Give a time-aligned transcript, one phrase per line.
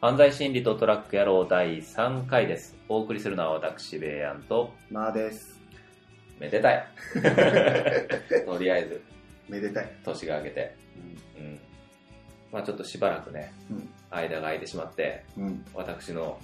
[0.00, 2.74] 犯罪心理とトラック野郎第3回です。
[2.88, 5.58] お送りするのは私、ベイヤンと、まあです。
[6.38, 6.86] めでたい。
[8.46, 9.02] とりあえず、
[9.48, 9.92] めでたい。
[10.04, 10.74] 年が明けて。
[11.38, 11.60] うん。
[12.50, 13.88] まあちょっとしばらくね、うん。
[14.10, 15.64] 間が空いてしまって、うん。
[15.74, 16.40] 私の、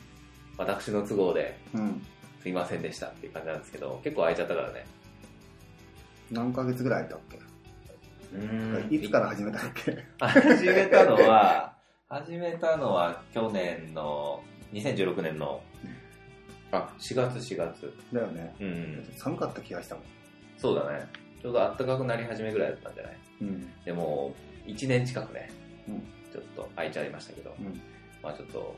[0.59, 2.03] 私の都合で、うん。
[2.43, 4.85] すいませんでしたっていう感じなんですけど、結構空いちゃったからね。
[6.31, 7.39] 何ヶ月ぐらいだっけ、
[8.35, 9.97] うんいつから始めたっけ？
[10.21, 11.76] 始めたのは、
[12.09, 14.41] 始めたのは去年の、
[14.73, 15.61] 2016年の、
[16.71, 17.93] あ、4月4月。
[18.13, 18.55] だよね。
[18.61, 19.13] うん。
[19.17, 20.05] 寒かった気がしたもん。
[20.57, 21.07] そうだね。
[21.43, 23.17] ちょうど暖かくなり始めぐらいだったんじゃない？
[23.41, 23.85] うん。
[23.85, 24.35] でも、
[24.67, 25.51] 1年近くね、
[25.89, 26.01] うん
[26.33, 27.81] ちょっと空いちゃいましたけど、うん。
[28.23, 28.77] まあちょっと、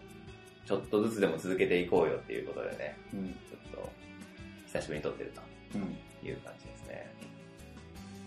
[0.64, 3.28] ちょっとずつでも続けていこうよっていうことでね、うん。
[3.28, 3.90] ちょっと、
[4.66, 5.32] 久しぶりに撮ってる
[5.74, 5.96] うん。
[6.22, 7.14] という感じですね。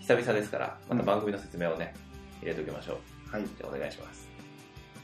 [0.00, 1.92] 久々ですから、また番組の説明をね、
[2.40, 3.30] 入れておきましょう。
[3.32, 3.42] はい。
[3.44, 4.28] じゃあお願いします。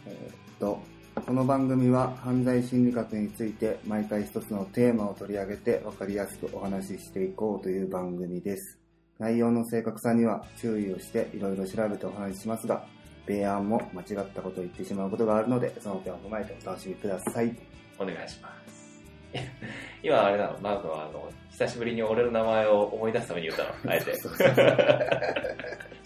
[0.07, 0.81] えーっと、
[1.27, 8.79] この番組は犯罪心理学について毎回一つのテーマを取り上げて分かりやすくお話ししていこうという番組です。
[9.19, 12.85] 内容の正確さには注意をしていろいろ調べてお話ししますが、
[13.27, 17.57] 米案も間違ったことを言ってしまうことがあるので、その点を踏まえてお楽しみください。
[17.99, 19.03] お願いします。
[20.03, 24.17] 今あれなの、マー君はあの、久しぶりに俺の名前を思い出すために言ったの、あえて。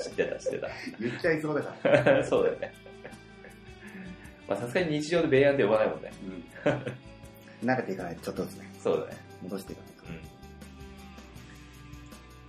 [0.03, 0.69] 知ってた、知ってた。
[0.99, 2.25] 言っちゃいそうだから。
[2.25, 2.73] そうだよね。
[4.49, 6.13] まあさすがに日常でベイヤンって呼ばないもんね。
[7.63, 7.69] うん。
[7.69, 9.17] 慣れていかないとちょっとずつね、そうだね。
[9.43, 10.05] 戻していかないと。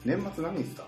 [0.07, 0.21] うん。
[0.21, 0.83] 年末何してた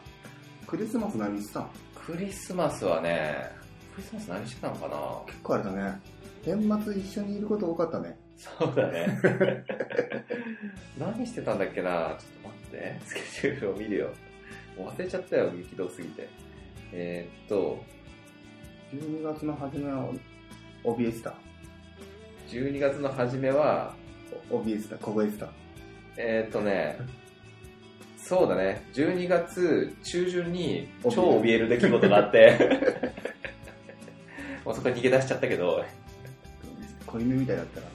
[0.67, 3.51] クリスマス何してたクリスマスはね、
[3.95, 4.97] クリスマス何してたのかな？
[5.27, 5.99] 結構あれだね。
[6.45, 8.17] 年末一緒にいること多かったね。
[8.37, 9.07] そうだね。
[10.99, 12.15] 何してたんだっけな？
[12.19, 12.99] ちょっと待って。
[13.05, 14.09] スケジュールを見るよ。
[14.77, 16.27] もう忘れちゃったよ、激動すぎて。
[16.91, 17.83] えー、っと、
[18.94, 20.09] 12月の初めは
[20.85, 21.34] 怯えてた。
[22.50, 23.94] 12月の初めは、
[24.50, 25.50] お怯えてた、凍えてた。
[26.18, 26.97] えー、っとね、
[28.18, 32.57] そうだね、12月中旬に超怯える出来事があって、
[34.66, 35.85] もうそこから逃げ出しちゃったけど、
[37.06, 37.88] 子犬みたいだったか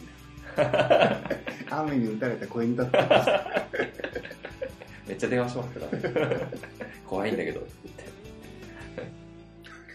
[0.62, 1.26] らね。
[1.70, 3.66] 雨に打たれた子犬だった。
[5.06, 5.86] めっちゃ電話しましたか
[6.20, 6.36] らね。
[7.06, 7.70] 怖いんだけど、って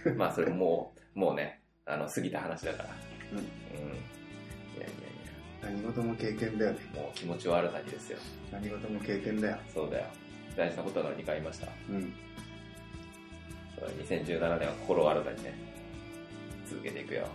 [0.03, 0.19] 言って。
[0.19, 2.89] まあそれもう、もうね、あの、過ぎた話だから。
[3.31, 3.45] うんうん。
[3.45, 3.47] い
[4.79, 4.89] やい
[5.63, 6.79] やい何事も経験だよね。
[6.95, 8.17] や、もう気持ちを新たにですよ。
[8.51, 9.57] 何事も経験だよ。
[9.73, 10.07] そうだよ。
[10.55, 11.67] 大事なことだから2回言いました。
[11.89, 12.13] うん。
[13.77, 15.53] そうだ2017年は心を新たにね、
[16.67, 17.27] 続けていくよ。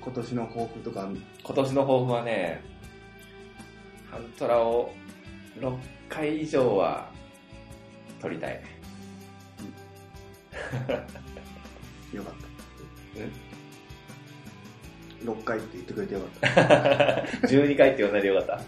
[0.00, 1.08] 今年の抱負とか、
[1.42, 2.62] 今年の抱負はね、
[4.10, 4.92] ハントラを
[5.58, 5.76] 6
[6.08, 7.10] 回以上は
[8.20, 8.76] 取りたいね。
[12.12, 12.34] よかっ
[13.16, 13.30] うん？
[13.30, 13.45] た。
[15.26, 17.22] 6回って言ってくれてよかった。
[17.46, 18.60] 12回って呼んだでよかった。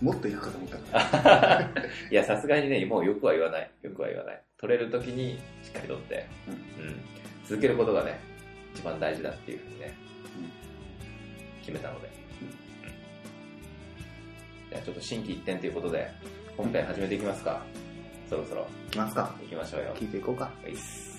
[0.00, 1.82] もっと行くかと思ったから。
[2.10, 3.70] いや、さすがにね、もうよくは言わない。
[3.82, 4.42] よくは言わない。
[4.58, 6.50] 取れる時にしっかり取って、う
[6.82, 7.00] ん。
[7.44, 8.18] 続けることがね、
[8.74, 9.94] 一番大事だっていうふうにね、
[11.60, 12.08] 決めたので。
[14.70, 16.10] じゃあちょっと心機一転ということで、
[16.56, 17.62] 本編始めていきますか。
[18.28, 19.34] そろそろいきますか。
[19.42, 19.94] 行きましょうよ。
[19.94, 20.44] 聞いていこうか。
[20.44, 21.15] はい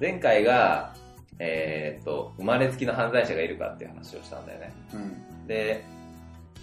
[0.00, 0.94] 前回が、
[1.38, 4.72] えーっと、生まれつきの犯罪者がいるかっていう話をしたんだよね。
[4.94, 5.46] うん。
[5.46, 5.84] で、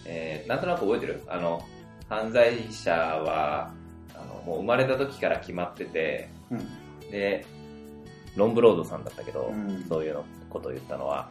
[0.06, 1.22] えーなんとなく覚えてる？
[1.28, 1.62] あの、
[2.10, 3.72] 犯罪者は、
[4.16, 7.12] あの、もう生まれた時から決まってて、うん。
[7.12, 7.46] で、
[8.36, 11.30] ロンブロードさんだったけど、うんそういうのことを言ったのは、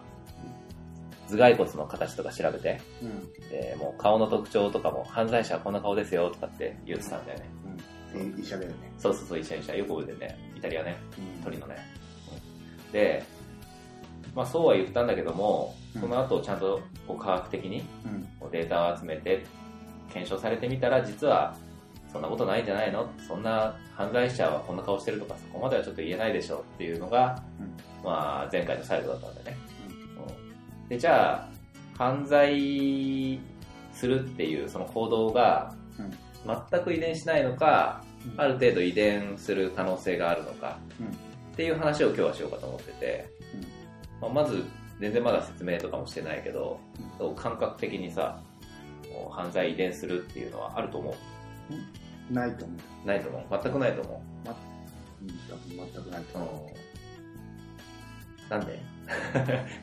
[1.29, 3.49] 頭蓋骨の形とか調べて、うん。
[3.49, 7.47] で、もう顔の特徴とかも、犯罪者はこんな顔ですよとかって言ってたんだよね。
[8.15, 8.37] うん。
[8.37, 8.77] で医者だよね。
[8.99, 9.75] そうそうそう、医者医者。
[9.75, 10.39] よく覚えてるね。
[10.57, 10.97] イタリアね。
[11.37, 11.43] うん。
[11.45, 11.77] 鳥のね。
[12.87, 12.93] うん。
[12.93, 13.23] で、
[14.35, 16.01] まあそうは言ったんだけども、うん。
[16.01, 17.85] その後ちゃんとこう科学的に
[18.51, 19.45] データを集めて、
[20.09, 21.55] 検証されてみたら、実は、
[22.13, 23.11] そんなことないんじゃないの？
[23.27, 27.77] そんな犯罪者はこんな顔してるとか、そこまではちょっと言えないでしょっていうのが、うん。
[28.05, 29.57] まあ前回の最後だったんだよね。
[30.81, 30.89] うん。
[30.89, 31.49] で、じゃあ、
[31.99, 33.41] 犯罪
[33.93, 36.11] するっていうその行動が、うん。
[36.71, 38.06] 全く遺伝しないのか、うん
[38.37, 43.27] ある程度遺伝する可能性があるのか、うんっていう話を今日はしようかと思ってて、
[44.21, 44.63] まあ、まず、
[45.01, 46.79] 全然まだ説明とかもしてないけど、
[47.35, 48.43] 感覚的にさ、
[49.31, 51.15] 犯罪遺伝するっていうのはあると思
[52.31, 52.75] うないと思
[53.05, 53.07] う。
[53.07, 54.47] ないと思う全くないと思うん。
[54.47, 56.43] 多分全くないとう。
[56.43, 56.73] 思
[58.49, 58.51] う。
[58.51, 58.79] なんで？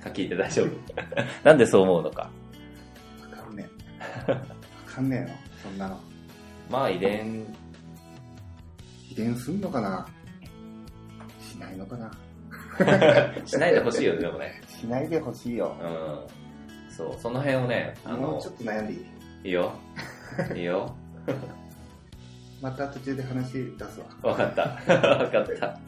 [0.03, 0.69] か聞いて大丈夫？
[1.43, 2.29] なんでそう思うのか。
[3.31, 3.67] わかんね
[4.27, 4.31] え。
[4.31, 4.37] わ
[4.85, 5.99] かんねえの、そんなの。
[6.69, 7.47] まあ遺伝
[9.13, 10.07] 遺伝すんのかな？
[11.39, 12.11] しないのかな？
[13.45, 14.61] しないでほしいよね、でもね。
[14.67, 15.75] しないでほしいよ。
[15.79, 16.91] うん。
[16.91, 18.99] そう、その辺をね、あのもうちょ、っと悩んでいい？
[19.45, 19.73] いいよ。
[20.55, 20.95] いいよ。
[22.59, 24.31] また途中で話出すわ。
[24.31, 24.61] わかった。
[24.63, 25.79] わかった。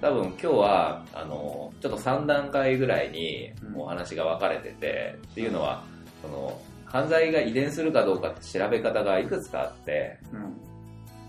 [0.00, 5.84] 多分今日は、あの、ちょっと3段階ぐらいにうんお話が分かれてて、っていうのは、
[6.22, 10.73] その、犯罪が遺伝するかどうかって調べ方がいくつかあって、うん。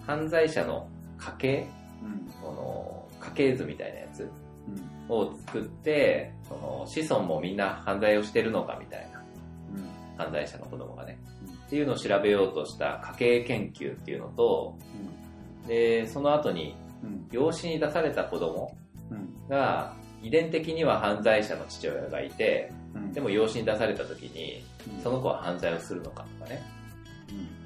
[0.06, 0.88] 犯罪者の
[1.18, 1.68] 家系、
[2.04, 2.32] うん。
[2.42, 4.30] その、家系図みたいなやつ？
[5.08, 9.24] を作って、その、子孫もみんな犯罪をしてるのかみたいな、
[9.74, 10.18] うん。
[10.18, 11.20] 犯罪者の子供がね。
[11.48, 14.78] うんっていうのを調べようとした家系研究っていうのと、
[15.68, 16.76] で、その後に。
[17.32, 18.76] 養子に出された子供。
[19.50, 22.72] が遺伝的には犯罪者の父親がいて。
[23.14, 24.64] でも養子に出された時に、
[25.04, 26.62] その子は犯罪をするのかとかね
[27.30, 27.65] うん。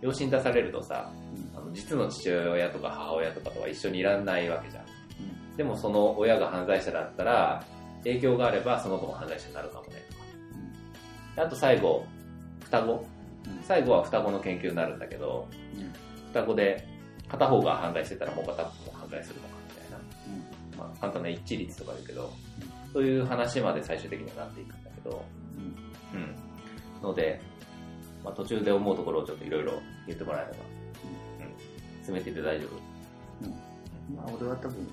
[0.00, 1.10] 養子に出されるとさ
[1.54, 1.58] うん。
[1.58, 4.84] あの実の父親とか母親とかとは一緒にいらんないわけじゃん。
[4.84, 5.56] うん。
[5.56, 7.64] でもその親が犯罪者だったら
[8.04, 9.90] 影響があればその子も犯罪者になるかもね。
[10.10, 10.24] とか
[11.36, 12.04] であと最後
[12.64, 13.06] 双子。
[13.66, 15.48] 最後は双子の研究になるんだけど
[16.28, 16.86] 双子で
[17.28, 19.98] 片方が犯罪してたらもう片方も犯罪するのかみたいな。
[20.78, 22.32] まあ、簡単な一致率とか言うけど、
[22.92, 25.24] そういう話まで最終的にはなっていくんだけど、
[26.14, 27.02] うん。
[27.02, 27.40] ので、
[28.30, 29.72] まあ、途中で思うところをちょっといろいろ
[30.06, 30.56] 言ってもらえれば、
[31.40, 31.54] うん。
[31.96, 32.90] 詰めてて大丈夫。
[34.14, 34.88] まあ俺は多分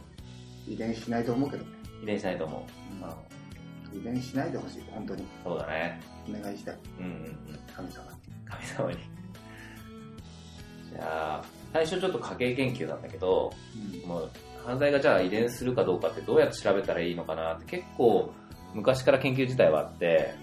[0.67, 1.69] 遺伝しないと思うけどね。
[2.01, 3.95] 遺伝しないと思う。
[3.95, 3.99] うん。
[3.99, 4.83] 遺伝しないでほしい。
[4.91, 5.23] 本当に。
[5.43, 6.01] そうだね。
[6.27, 6.77] お願いしたい。
[6.99, 7.37] うんうんうん。
[7.75, 8.03] 神様。
[8.45, 8.97] 神様に。
[10.91, 13.51] じゃあ、最初ちょっと家系研究なんだけど、
[14.05, 14.31] もう
[14.65, 18.33] 犯罪がじゃあ遺伝するかどうかってどうやって調べたらいいのかなって結構
[18.73, 20.33] 昔から研究自体はあって、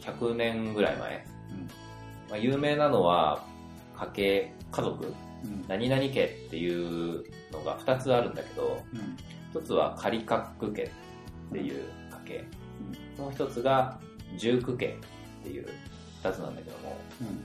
[0.00, 1.37] 100年ぐらい前。
[2.28, 3.44] まあ、有名なのは
[3.96, 5.14] 家系、家族、
[5.44, 5.64] うん。
[5.68, 9.60] 何々家っていうのが2つあるんだけど、うん。
[9.60, 10.90] 1つはカリカック家っ
[11.52, 11.84] ていう
[12.26, 12.44] 家系、
[13.22, 13.98] もう1つが
[14.36, 14.90] ジューク家っ
[15.42, 15.66] ていう
[16.22, 17.44] 2つなんだけども、うん。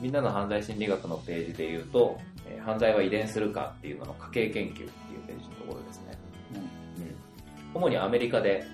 [0.00, 2.18] みんなの犯罪心理学のページで言うと、
[2.48, 4.88] えー犯罪は遺伝するかっていうのの家系研究っていう
[5.26, 6.18] ページのところですね。
[6.54, 7.80] うん。
[7.82, 8.66] 主にアメリカで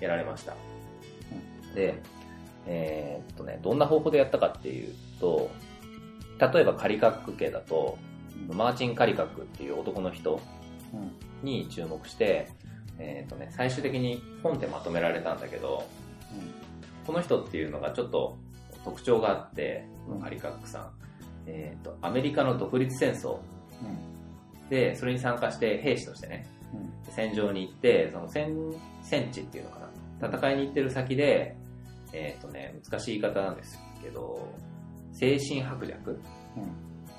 [0.00, 0.54] やられました。
[1.74, 2.00] で、
[2.66, 5.50] えーっとね、どんな方法でやったかっていうと、
[6.38, 7.98] 例えばカリカック系だと、
[8.48, 10.40] マーチン・カリカックっていう男の人
[10.92, 11.12] うん。
[11.42, 12.48] に注目して、
[12.98, 15.84] えーっとね、最終的に本でまとめられたんだけど、
[17.06, 18.38] この人っていうのがちょっと
[18.84, 20.90] 特徴があって、このカリカックさん。
[21.46, 23.38] えーっと、アメリカの独立戦争
[24.68, 26.46] で、それに参加して兵士としてね、
[27.08, 29.80] 戦場に行って、その戦、戦地っていうのか
[30.20, 30.28] な。
[30.28, 31.56] 戦いに行ってる先で、
[32.12, 34.48] えっ、とね、難しい言い方なんですけど、
[35.12, 36.18] 精神薄弱？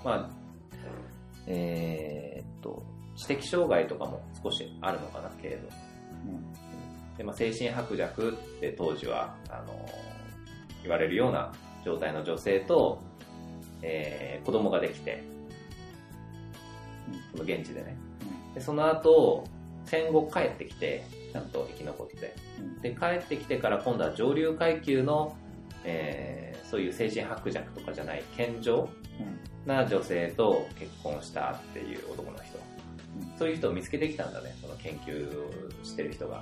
[0.03, 0.29] まあ、
[1.47, 2.83] えっと、
[3.15, 5.69] 知的障害とかも少しあるのかな、けれど。
[7.17, 9.85] で、まあ、精神薄弱って当時は、あの、
[10.81, 11.51] 言われるような
[11.85, 13.01] 状態の女性と、
[13.81, 15.23] えー子供ができて、
[17.31, 17.95] その現地でね。
[18.55, 19.43] で、その後、
[19.85, 22.35] 戦後帰ってきて、ちゃんと生き残って。
[22.81, 25.35] で、帰ってきてから今度は上流階級の、
[25.83, 28.87] えーそういう精神薄弱とかじゃない健常
[29.65, 32.57] な女性と結婚したっていう男の人。
[33.37, 35.51] そういう人を見つけてきたんだね、その研究を
[35.83, 36.41] してる人が。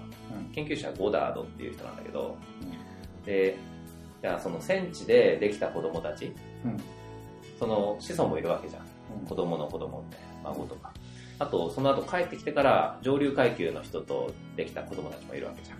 [0.54, 2.38] 研究者はゴダードっていう人なんだけど、
[3.26, 3.58] で、
[4.22, 6.32] じゃあその戦地でできた子供たち、
[7.58, 8.86] その子孫もいるわけじゃん。
[9.28, 10.89] 子供の子供って、孫とか。
[11.40, 15.78] あと、その後帰ってきてから上流階級の人とできた子供たちもいるわけじゃん。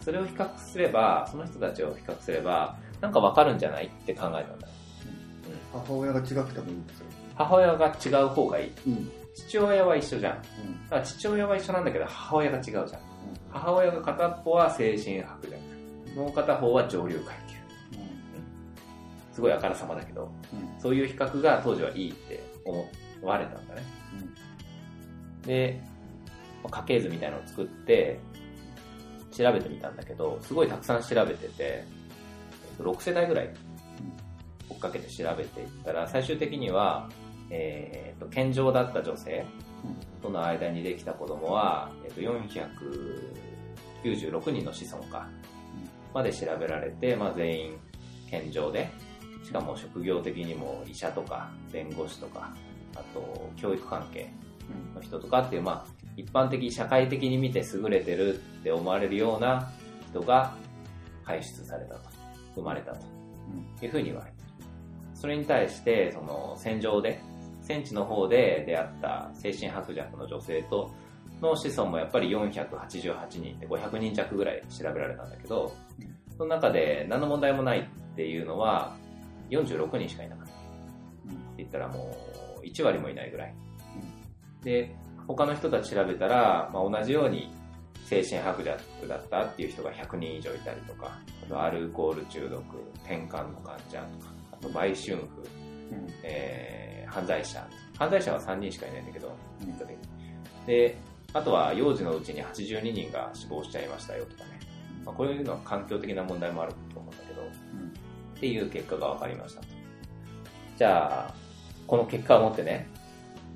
[0.00, 4.48] それを比較すれば、その人たちを比較すれば、なんかわかるんじゃないって考えたんだよ。
[5.74, 5.80] うん。
[5.80, 7.06] 母親が違くてもいいんですよ。
[7.34, 8.72] 母親が違う方がいい。
[8.86, 9.10] うん。
[9.34, 10.34] 父親は一緒じゃん。
[10.34, 10.42] だ
[10.90, 12.86] から父親は一緒なんだけど、母親が違うじゃん。
[13.50, 15.58] 母親が片っぽは精神薄弱。
[16.16, 17.54] もう片方は上流階級。
[19.32, 20.30] すごいあからさまだけど、
[20.78, 22.86] そういう比較が当時はいいって思
[23.22, 23.82] われたんだね。
[25.46, 25.80] で、
[26.62, 28.20] まあ家系図みたいなのを作って、
[29.36, 31.84] 調べてみたんだけど、すごいたくさん調べてて、
[32.78, 33.52] 6世代ぐらい
[34.68, 37.10] 追っかけて調べていったら、最終的には、
[37.50, 39.44] えー、と健常だった女性
[40.22, 45.28] との間にできた子供は、えー、と496人の子孫か、
[46.12, 47.76] まで調べられて、まあ、全員
[48.30, 48.88] 健常で、
[49.44, 52.54] しかも職業的にも医者とか弁護士とか、
[52.94, 54.32] あと教育関係
[54.94, 59.70] の人とかっていう、まあ、一般的、社会的に見て優れてるって思われるような
[60.10, 60.54] 人が
[61.24, 62.00] 輩出されたと、
[62.54, 63.04] 生まれたと
[63.82, 64.44] いうふうに言われてる。
[65.14, 67.20] それに対して、その戦場で
[67.62, 70.90] 戦地の方で出会った精神薄弱の女性と
[71.40, 75.74] の子孫もやっぱり488人で500人弱ぐらい調べられたんだけど、
[76.36, 78.96] その中で何の問題もないっていうのは
[79.50, 80.52] 46人しかいなかった。
[80.52, 80.58] って
[81.58, 82.14] 言ったらも
[82.62, 83.54] う1割もいないぐらい。
[84.64, 84.94] で、
[85.26, 87.52] 他の人たち調べたら、まあ、同じように
[88.06, 92.62] 精神薄弱だったっていう人が100人以上いたりとか、あとアルコール中毒、
[93.04, 95.22] 転換の患者とか、あと売春婦、
[95.92, 96.08] うん。
[96.22, 97.64] えー犯罪者。
[97.96, 100.96] 犯罪者は3人しかいないんだけど、うんで、
[101.32, 104.58] あとは幼児のうちに82人が死亡しちゃいましたよとかね。
[105.04, 109.66] まあ、こういうのは環境的な問題もあると思うんだけど、っていう結果が分かりましたと。
[110.76, 111.34] じゃあ、
[111.86, 112.88] この結果をもってね、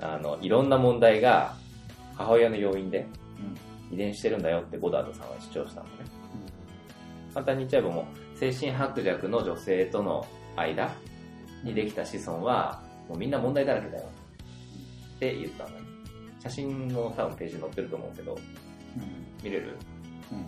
[0.01, 1.55] あの、いろんな問題が
[2.15, 3.07] 母親の要因で
[3.93, 6.11] 遺伝してるんだよってゴダードさんは主張したんだね。
[7.35, 10.27] 簡単に言っちゃえばもう、精神薄弱の女性との
[10.57, 10.91] 間
[11.65, 14.05] にできた子孫は、もうみんな問題だらけだよ
[15.17, 15.79] って言ったんだね。
[16.41, 18.39] 写真の多分ページに載ってると思うけど、
[19.43, 19.77] 見れる？
[20.33, 20.47] うん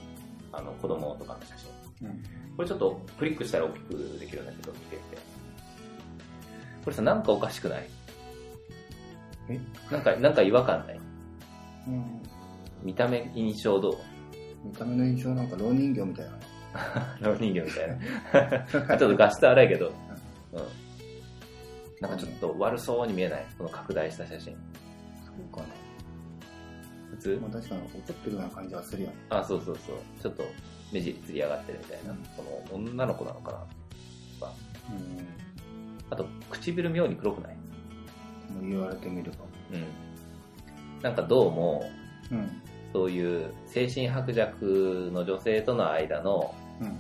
[0.53, 1.55] あの、子供とかの写
[2.01, 2.09] 真。
[2.09, 2.23] うん。
[2.57, 5.03] これちょっとクリックしたら大きくできるんだけど、見てて。
[6.85, 7.89] これさ、なんかおかしくない？
[9.49, 9.61] え？
[9.91, 11.01] なんか、なんか違和感ない？
[11.89, 12.23] うん。
[12.83, 13.97] 見た目印象どう？
[14.65, 16.39] 見た目の印象なんか老人形みたいな。
[17.21, 18.97] 老人形みたいな。
[18.99, 19.93] ちょっと画質荒いけど、
[20.53, 20.61] うん。
[22.01, 23.47] なんかちょっと悪そうに見えない？
[23.59, 24.55] この拡大した写真。
[25.25, 25.67] そうかな。
[27.11, 27.39] 普通？
[27.43, 29.15] まあ確かに怒ってるような感じはするよね。
[29.31, 29.97] あ、そうそうそう。
[30.23, 30.45] ちょっと
[30.93, 32.15] 目尻つり上がってるみたいな。
[32.37, 33.59] この女の子なのかな？
[34.91, 35.27] うん。
[36.09, 37.57] あと、唇妙に黒くない？
[38.63, 39.37] 言われてみれば。
[39.73, 39.85] うん。
[41.03, 41.91] なんかどうも、
[42.31, 42.63] うん。
[42.93, 46.99] そういう精神薄弱の女性との間のうん。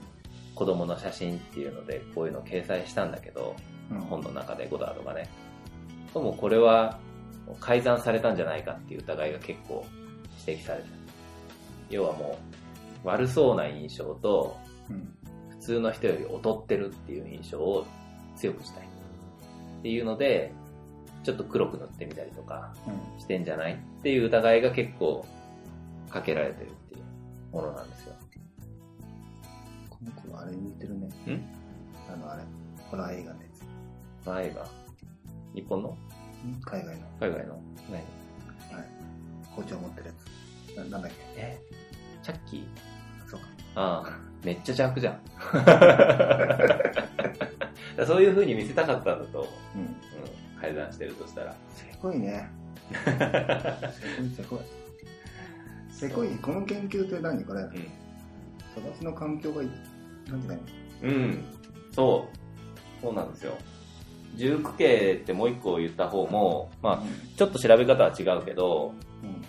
[0.54, 3.56] 子供の写真っていうので、こういうのを掲載したんだけど、
[3.90, 4.00] うん。
[4.00, 5.28] 本の中でゴダードがね。
[6.12, 6.98] ともこれは
[7.60, 9.84] 改ざんされたんじゃないかっていう疑いが結構
[10.46, 10.94] 指摘されてる。
[11.90, 12.38] 要はも
[13.04, 14.56] う悪そうな印象と
[14.88, 15.14] うん。
[15.50, 17.86] 普通の人より劣ってるっていう印象を
[18.36, 18.84] 強くしたい。
[19.80, 20.52] っていうので、
[21.22, 23.20] ちょっと黒く塗ってみたりとかうん。
[23.20, 25.26] してんじゃないっていう疑いが結構
[26.08, 28.14] かけられてるっていうものなんですよ。
[29.90, 31.06] この子はあれに似てるね。
[31.06, 31.10] ん？
[32.12, 32.42] あの、あれ。
[32.90, 34.26] ホラー映画のやつ。
[34.26, 34.66] 前が、
[35.54, 35.90] 日本の？
[35.90, 35.96] ん？
[36.62, 37.06] 海外の。
[37.20, 37.60] 海外の？
[37.90, 37.94] 何？
[38.76, 38.86] はい。
[39.50, 40.12] 包丁持ってるや
[40.74, 40.76] つ。
[40.76, 41.16] ななんだっけ？
[41.36, 41.60] え？
[42.22, 42.66] チャッキー？
[43.28, 43.46] そうか。
[43.76, 45.20] ああ、めっちゃ邪悪じゃん。
[48.06, 49.46] そういう風に見せたかったんだと、
[49.76, 49.82] うん。
[49.82, 49.96] うん、
[50.60, 51.54] 改ざんしてるとしたら。
[51.74, 52.48] せこいね。
[52.92, 53.16] せこ
[54.24, 54.58] いせこい。
[55.90, 56.28] せこい。
[56.38, 57.62] この研究って何これ？
[57.62, 57.66] う
[58.76, 59.70] 育ちの環境がいい。
[60.28, 60.58] なんてない。
[61.02, 61.44] うん。
[61.92, 63.02] そう。
[63.02, 63.54] そうなんですよ。
[64.36, 67.02] 重苦刑ってもう一個言った方も、まあ、
[67.36, 69.42] ちょっと調べ方は違うけど、うん。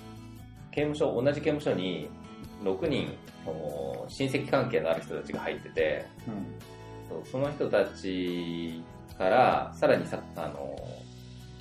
[0.72, 2.10] 刑務所、同じ刑務所に
[2.63, 3.15] 6人、
[4.08, 7.25] 親戚関係のある人たちが入ってて、うん。
[7.25, 8.82] その人たち
[9.18, 10.75] から、さらにさ、あの、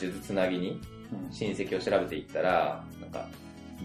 [0.06, 0.80] 数珠つなぎに
[1.12, 1.32] うん。
[1.32, 3.28] 親戚を調べていったら、なんか、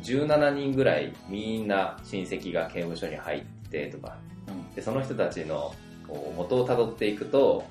[0.02, 4.18] 17人ぐらいみんな親戚が刑務所に入ってとか、
[4.48, 4.76] うん。
[4.76, 5.74] で、その人たちの
[6.08, 7.66] こう元をたどっていくと、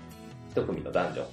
[0.51, 1.27] 一組の男女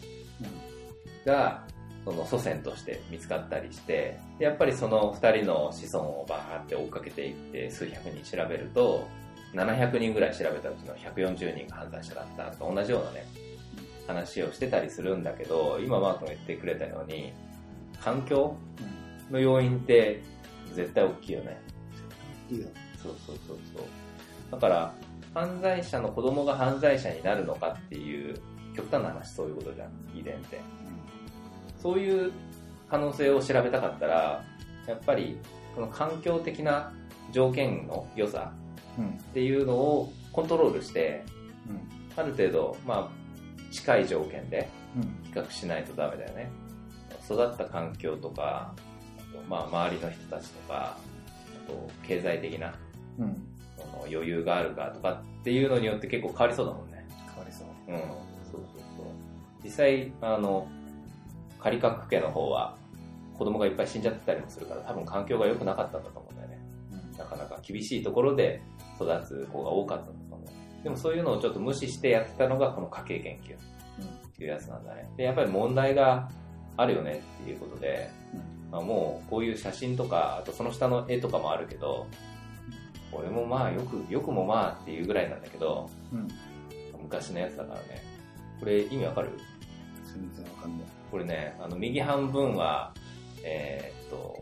[1.25, 1.63] が、
[2.03, 9.07] その祖先として見つかったりして、でやっぱりその二人の子孫をバーって追っかけていって数百人調べると、
[9.53, 13.25] 700人ぐらい調べたうちの140人が犯罪者だったとか同じようなね、
[14.07, 17.33] 話をしてたりするんだけど、今マー君が言ってくれたように、
[17.99, 18.55] 環境
[19.29, 20.21] の要因って
[20.73, 21.61] 絶対大きいよね。
[22.49, 22.67] いいよ。
[23.01, 23.85] そうそうそうそう。
[24.51, 24.93] だから、
[25.33, 28.35] 犯罪者の子供が犯罪者になるのかっていう、
[28.75, 30.59] 極端な話そういうことじゃん、遺伝って。
[31.77, 32.31] そういう
[32.89, 34.43] 可能性を調べたかったら、
[34.87, 35.37] やっぱり、
[35.75, 36.91] この環境的な
[37.31, 38.51] 条件の良さ
[38.97, 39.07] うん。
[39.07, 41.23] っていうのをコントロールして、
[41.69, 42.19] うん。
[42.19, 43.20] ある程度、まあ、
[43.71, 45.01] 近い条件でうん。
[45.23, 46.51] 比較しないとダメだよね。
[47.23, 48.73] 育った環境とか、
[49.17, 52.73] あとまあ、周りの人たちとか、あと経済的な
[53.17, 53.47] うん。
[53.77, 57.05] その余裕があるかとかっていうのによって結構変わりそうだもんね。
[57.27, 57.67] 変わりそう。
[57.87, 57.99] うん。
[58.51, 59.05] そうそうそう。
[59.63, 60.67] 実際、あの、
[61.59, 62.75] 仮閣家の方は
[63.37, 66.59] 子供がいっぱい死んじゃってたりもするから多分環境が良くなかったんだと思うんだよね。
[66.91, 67.17] うん。
[67.17, 68.61] なかなか厳しいところで
[68.99, 70.30] 育つ子が多かったん。
[70.83, 75.09] でもそういうのをちょっと無視してやってたのがこの家系研究っていうやつなんだね。
[75.17, 76.29] で、やっぱり問題が
[76.77, 78.09] あるよねっていうことで、
[78.71, 82.07] まあ、もうこういう写真とか、あとその下の絵とかもあるけど、
[83.11, 86.27] 俺もまあよく、よくもまあっていうぐらいなんだけど、うん。
[87.03, 88.03] 昔のやつだからね。
[88.59, 89.29] これ意味わかる？
[90.05, 90.87] 全然わかんない。
[91.11, 92.93] これね、あの、右半分は、
[93.43, 94.41] えーっと、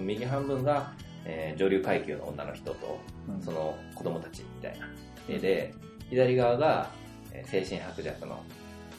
[0.00, 0.92] 右半分が、
[1.24, 4.86] えー上流階級の女の人と、うんその子供たちみたいな
[5.28, 5.74] 絵で、
[6.10, 6.90] 左側が、
[7.32, 8.42] えー精神薄弱の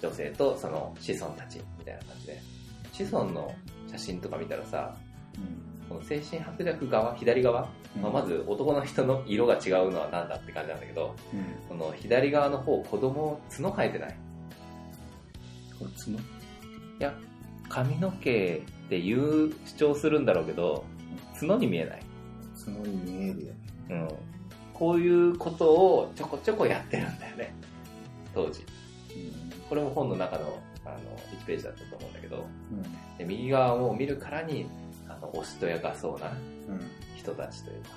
[0.01, 2.41] 女性とその子孫たちみたいな感じで、
[2.91, 3.53] 子孫の
[3.91, 4.95] 写真とか見たらさ、
[5.89, 7.69] この精神薄弱側、左側、
[8.01, 11.77] まあ、まず男の人の色が違うのは何だって感じなんだけど、うん。
[11.77, 14.15] この左側の方、子供、角生えてない
[15.79, 16.21] こっちのい
[16.99, 17.13] や、
[17.69, 20.83] 髪の毛っていう主張するんだろうけど、
[21.39, 22.03] 角に見えない。
[22.65, 23.55] 角に見えるよね。
[23.89, 24.07] うん。
[24.83, 27.53] こういうことをちょこちょこやってるんだよね。
[28.35, 28.65] 当時。
[29.69, 30.97] これも本の中のあの
[31.39, 33.17] 1ページだったと思うんだけど、うん。
[33.17, 34.65] で右側を見るからに、
[35.07, 36.37] あの、おしとやかそうなうん。
[37.15, 37.89] 人たちというか、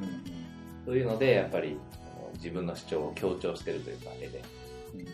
[0.00, 0.84] うん。
[0.84, 4.42] そういうので、やっぱりあの自分の主張を強調してるというか、絵で。
[4.94, 5.04] うん。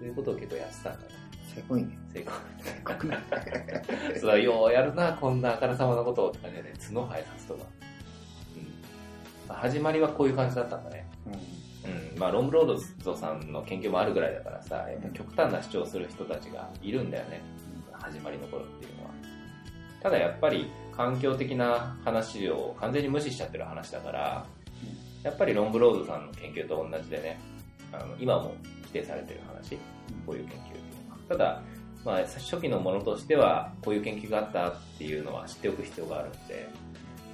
[0.00, 1.04] そういうことを結構やってたんだね。
[1.54, 1.96] せこいね。
[2.12, 2.32] せこ
[2.98, 3.18] くない。
[4.18, 7.66] それはようやるな、こんなあからさまなことをって感じでね、角生えさすとか。
[9.52, 9.56] うん。
[9.56, 11.08] まあ始まりはこういう感じだったんだね。
[11.84, 11.92] うん。
[12.12, 12.18] うん。
[12.18, 17.42] まあ、ロンブロードさんの研究もあるぐらいだからさ、やっぱ極端な主張をする人たちがいるんだよね。
[17.92, 19.10] 始まりの頃っていうのは。
[20.02, 24.46] ただやっぱり環境的な話を完全に無視しちゃってる話だから、
[25.22, 27.40] やっぱりロンブロードさんの研究と同じでね、
[27.92, 28.54] あの今も
[28.86, 29.76] 否定されてる話、
[30.26, 31.18] こういう研究っていうのは。
[31.28, 31.62] ただ、
[32.04, 36.68] まあ、初期のものとしては、こういう研究があったっていうのは知っておく必要があるので、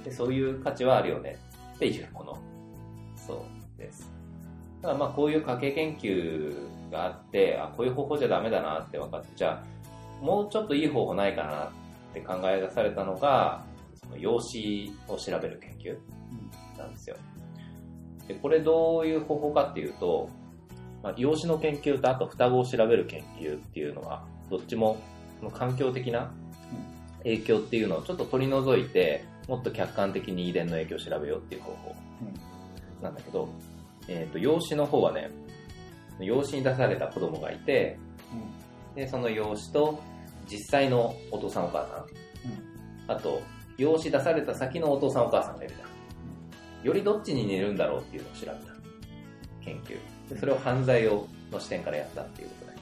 [0.03, 1.37] でそういう価値はあるよね
[1.79, 2.37] っていうもの。
[3.15, 3.45] そ
[3.77, 4.11] うです。
[4.81, 6.53] ただまあ、こういう家計研究
[6.91, 9.63] があって、あ、こういう方法じゃダメだなって分かって、じゃ
[10.21, 11.71] あ、もうちょっといい方法ないかなっ
[12.13, 13.63] て考え出されたのが、
[13.95, 15.97] その用紙を調べる研究
[16.77, 17.15] なんですよ。
[18.27, 20.29] で、これどういう方法かっていうと、
[21.01, 24.97] まあ、用紙の研究とあと双子を調べる研究っていうのは、どっちも
[25.39, 26.29] その環境的な
[27.19, 31.95] 影響っていうのをちょっと取り除いて、もっと客観的に遺伝の影響を調べようっていう方法
[33.01, 33.49] なんだけど、
[34.07, 35.31] えっ、と、用紙の方はね、
[36.19, 37.97] 用紙に出された子供がいて、
[38.95, 39.99] で、その用紙と
[40.47, 42.05] 実際のお父さんお母さん、
[43.11, 43.41] あと、
[43.77, 45.85] 用紙出された先のお父さんお母さんがいるじゃ
[46.83, 46.85] ん。
[46.85, 48.55] よりどっちに似るんだろうっていうのを調べた
[49.61, 49.97] 研究。
[50.29, 52.77] でそれを犯罪をの視点からやったっていうことね。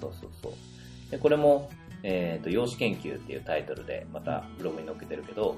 [0.00, 1.10] そうそうそう。
[1.10, 1.68] で、これも、
[2.02, 5.56] えっ、と、用紙研究っていうタイトルでまたブログに載っけてるけど、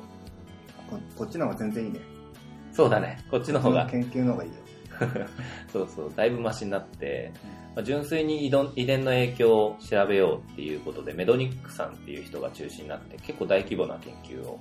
[0.99, 2.01] ここっちの方が全然いいね。
[2.73, 3.19] そうだね。
[3.31, 4.57] こっちの方が、研究の方がいいよ。
[5.73, 7.33] そうそう、だいぶマシになって、
[7.75, 14.61] まあ、純粋に遺伝遺伝の影響を調べようっていうことで、メドニックさんっていう人が中心になって、結構大規模な研究を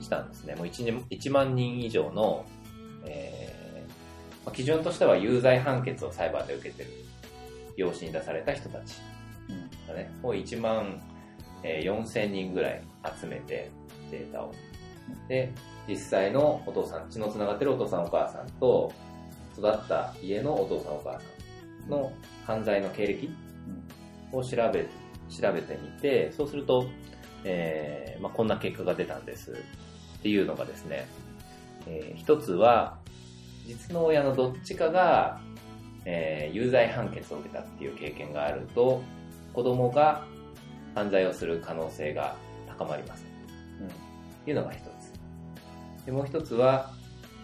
[0.00, 0.54] したんですね。
[0.54, 2.44] もう 1, 1万人以上の、
[3.06, 3.60] えー
[4.44, 6.90] まあ基準としては有罪判決を裁判で受けてる、
[7.76, 8.96] 養子に出された人たち
[9.86, 11.00] がね、もう1万、
[11.62, 12.82] えー4000人ぐらい
[13.20, 13.70] 集めて、
[14.10, 14.54] データを。
[15.28, 15.52] で、
[15.88, 18.92] 実際のお父さん、血のつながってるお父さんお母さんと、
[19.56, 21.26] 育った家のお父さんお母さ
[21.86, 22.12] んの
[22.46, 23.30] 犯罪の経歴
[24.32, 24.86] を調べ、
[25.28, 26.86] 調べてみて、そうすると、
[27.44, 29.52] えーまあ、こんな結果が出たんです
[30.18, 31.06] っていうのがですね、
[31.86, 32.98] えー一つは、
[33.66, 35.40] 実の親のどっちかが、
[36.04, 39.02] えー有罪判決を受けたっていう経験があると、
[39.52, 40.24] 子供が
[40.94, 43.24] 犯罪をする可能性が高まります。
[44.42, 44.89] っていうのが一つ。
[46.10, 46.90] で、もう一つは、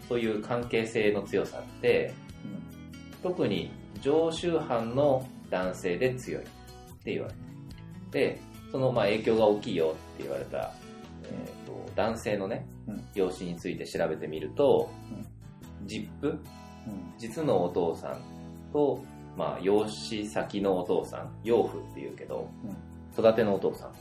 [0.09, 2.13] そういう関係性の強さって、
[3.23, 3.71] 特に
[4.03, 6.47] 常習犯の男性で強いっ
[7.05, 7.35] て言われ
[8.11, 8.35] て。
[8.35, 8.41] で、
[8.73, 10.73] そのまあ影響が大きいよって言われた、
[11.25, 14.91] えーと男性のねうん、養子について調べてみると、
[15.85, 16.39] 実父、
[17.19, 18.21] 実のお父さん
[18.73, 19.03] と、
[19.37, 22.49] まあ、養子先のお父さん、養父って言うけど、
[23.13, 23.93] 育てのお父さん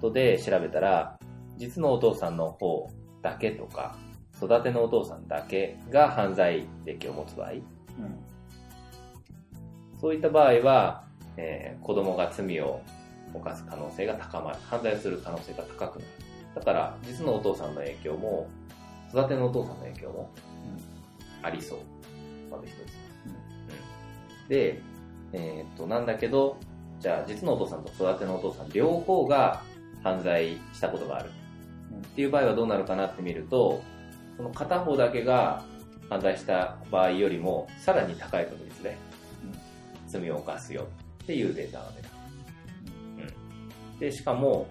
[0.00, 1.18] とで調べたら、
[1.56, 2.90] 実のお父さんの方
[3.22, 3.96] だけとか、
[4.42, 7.52] 育てのお父さんだけが犯罪歴を持つ場合、
[10.00, 11.04] そういった場合は、
[11.36, 12.80] えー子供が罪を
[13.32, 14.58] 犯す可能性が高まる。
[14.68, 16.10] 犯罪をする可能性が高くなる。
[16.56, 18.48] だから、実のお父さんの影響も、
[19.10, 20.30] 育てのお父さんの影響も、
[21.42, 21.78] ありそう。
[22.50, 22.76] まず一つ。
[22.76, 24.82] うんで、
[25.32, 26.58] えーっと、なんだけど、
[27.00, 29.62] じゃあ、実のお父さんと育てのお父さん、両方が
[30.02, 31.30] 犯罪したことがある。
[31.30, 33.80] っていう場合はどうなるかなって見ると、
[34.36, 35.64] その片方だけが
[36.08, 38.96] 犯罪した場合よりも、さらに高い確率で、
[40.06, 40.86] 罪を犯すよ
[41.22, 42.08] っていうデータが出た。
[43.92, 43.98] うん。
[43.98, 44.66] で、しかも、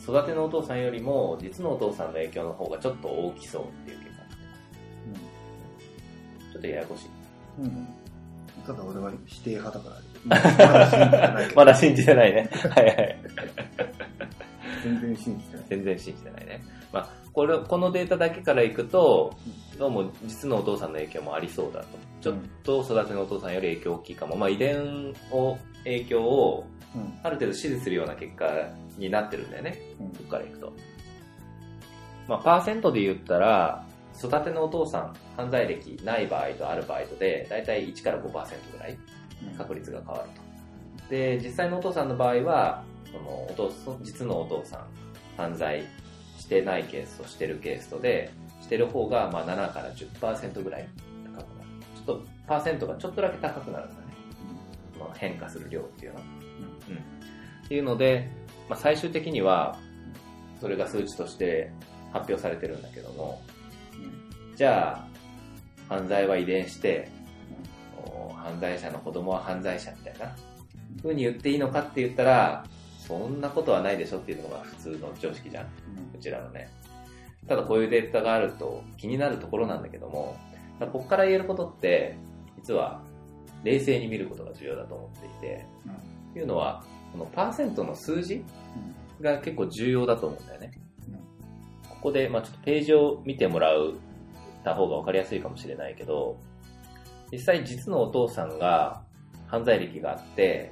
[0.00, 4.34] 育てのお父さんよりも、実のお父さんの影響の方がちょっと大きそうっていう結果になって
[6.52, 7.08] ちょっとややこしい。
[7.60, 7.86] うん。
[8.66, 10.00] ただ俺は否定派だから。
[10.30, 12.50] まだ信じてないまだ信じてないね。
[12.52, 13.19] はいはい。
[14.82, 15.64] 全然信じてない。
[15.68, 16.62] 全然信じてないね。
[16.92, 19.36] まあ、これ、このデータだけからいくと、
[19.78, 21.86] どうも実のお父さんの影響もありそうだと。
[22.20, 24.36] ちょっと育てのお父さんより影響大きいかも。
[24.36, 27.18] まあ、遺伝を、影響をうん。
[27.22, 28.46] ある程度支持するような結果
[28.98, 29.78] になってるんだよね。
[30.00, 30.72] うんここからいくと。
[32.28, 33.86] まあ、パーセントで言ったら、
[34.18, 38.28] 育てのお父さん、犯罪歴ない場合とある場合とで、だいたい1から5%
[38.72, 38.98] ぐらい
[39.56, 41.10] 確率が変わると。
[41.10, 44.86] で、実際のお父さんの場合は、そのお父実のお父さん、
[45.36, 45.84] 犯罪
[46.38, 48.30] してないケースとしてるケースとで、
[48.62, 50.88] してる方がまあ7から10%ぐらい
[51.24, 51.68] 高くなる。
[51.96, 54.00] ちょっと、パーセントがちょっとだけ高くなるんだね。
[54.98, 56.24] まあ、変化する量っていうのは。
[56.88, 56.96] うん。
[57.64, 58.30] っていうので、
[58.68, 59.78] まあ、最終的には、
[60.60, 61.72] それが数値として
[62.12, 63.42] 発表されてるんだけども、
[64.56, 67.08] じゃあ、犯罪は遺伝して、
[68.34, 70.34] 犯罪者の子供は犯罪者みたいな
[71.02, 72.64] 風に言っていいのかって言ったら、
[73.10, 75.66] そんなことはないでしょっていうのが普通の常識じゃん。
[76.14, 76.70] うちらのね。
[77.48, 80.36] ただこういうデータがあると気になるところなんだけども、
[80.78, 82.16] ここから言えることって、
[82.56, 83.02] 実は
[83.64, 85.66] 冷静に見ることが重要だと思っていて、
[86.34, 88.44] というのは、このパーセントの数字
[89.20, 90.70] が結構重要だと思うんだよね。
[91.88, 93.94] ここで、まあちょっとページを見てもらう
[94.62, 96.38] た方が分かりやすいかもしれないけど、
[97.32, 99.02] 実際実のお父さんが
[99.48, 100.70] 犯罪歴があって、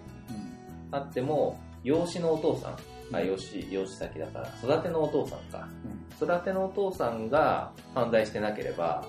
[0.92, 2.77] あっても、養子のお父さん、
[3.12, 5.69] あ、養子、養子先だから、育てのお父さんか。
[6.17, 9.05] 育てのお父さんが犯罪してなければ、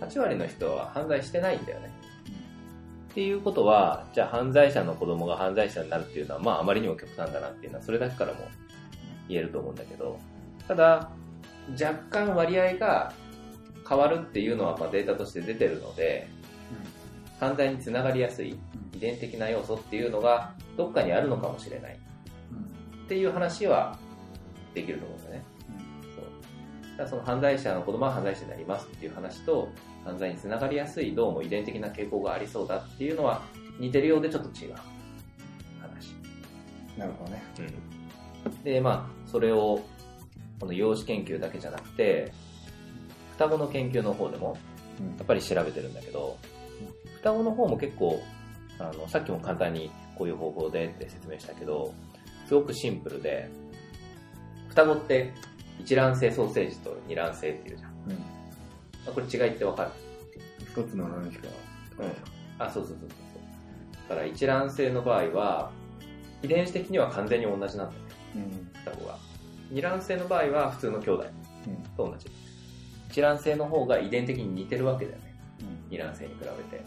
[0.00, 1.90] 8割の人は犯罪してないんだよね。
[3.10, 8.40] っていうことは、じゃあ犯罪者の子供が犯罪者になるっていうのは、まああまりにも極端だなっていうのは、それだけからも
[9.28, 10.18] 言えると思うんだけど、
[10.68, 11.10] ただ、
[11.72, 13.12] 若干割合が
[13.88, 16.28] 変わるっていうのはまあデータとして出てるので、
[17.40, 18.58] 犯罪につながりやすい
[18.94, 21.98] 遺伝的な要素っていうのがどっかにあるのかもしれない
[23.04, 23.98] っていう話は
[24.72, 25.44] できると思うんだよね。
[26.16, 26.24] そう
[26.92, 29.68] だからその犯罪者の子供は犯罪者になりますっていう話と、
[30.06, 33.42] 犯罪につながりやすいどうも遺伝的な傾向がありそうだっていうのは
[33.78, 34.74] 似てるようでちょっと違う
[35.82, 36.14] 話。
[36.96, 37.42] なるほどね。
[38.64, 39.82] で、まあ、それを、
[40.58, 42.32] この養子研究だけじゃなくて、
[43.32, 44.56] 双子の研究の方でも、
[45.18, 46.38] やっぱり調べてるんだけど、
[47.16, 48.18] 双子の方も結構、
[48.78, 51.94] あの、さっきも簡単にこういう方法でって説明したけど、
[52.46, 53.48] すごくシンプルで、
[54.68, 55.32] 双子って
[55.78, 57.90] 一卵性ソーセージと二卵性っていうじゃん。
[59.08, 59.90] あこれ違いってわかる？
[60.60, 61.48] 一つの卵子か？
[62.00, 62.12] うん。
[62.58, 64.08] あ、そうそうそうそう。
[64.10, 65.70] だから一卵性の場合は、
[66.42, 68.70] 遺伝子的には完全に同じなんだよね、うん。
[68.84, 69.16] 双子が。
[69.70, 71.26] 二卵性の場合は普通の兄弟
[71.66, 71.76] うん。
[71.96, 72.26] と同じ。
[73.08, 75.34] 一卵性の方が遺伝的に似てるわけだよね。
[75.60, 75.90] うん。
[75.90, 76.84] 二卵性に比べて。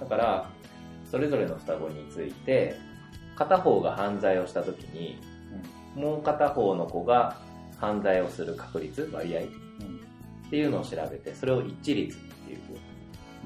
[0.00, 0.50] だから、
[1.14, 2.74] それぞれの双子について、
[3.36, 5.20] 片方が犯罪をした時に、
[5.94, 7.40] もう片方の子が
[7.78, 9.44] 犯罪をする確率、割合っ
[10.50, 12.80] ていうのを調べて、それを一致率っていうふうに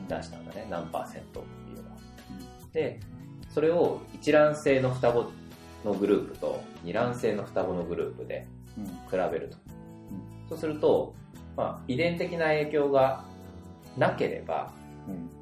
[0.09, 0.67] 出したんだね。
[0.71, 1.99] 何パーセントっていうのを。
[2.73, 3.01] で、
[3.51, 5.31] それを一卵性の双子
[5.85, 8.47] のグループと二卵性の双子のグループで
[8.79, 8.85] うん。
[8.87, 8.93] 比
[9.31, 9.59] べると。
[10.49, 11.15] そうすると、
[11.55, 13.27] まあ、遺伝的な影響が
[13.99, 14.73] なければ、
[15.07, 15.38] うん。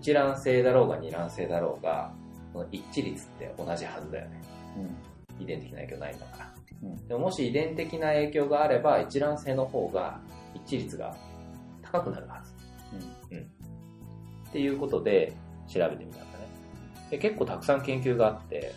[0.00, 2.12] 一卵性だろうが二卵性だろうが、
[2.52, 4.40] その一致率って同じはずだよね。
[5.38, 5.44] うん。
[5.44, 6.54] 遺伝的な影響ないんだから。
[6.82, 10.18] うんでももし遺伝的な影響があれば、一卵性の方が
[10.54, 11.14] 一致率が
[11.82, 12.54] 高くなるはず。
[14.48, 15.32] っていうことで
[15.68, 16.46] 調べてみたんだね。
[17.10, 18.72] で結構たくさん研究があって、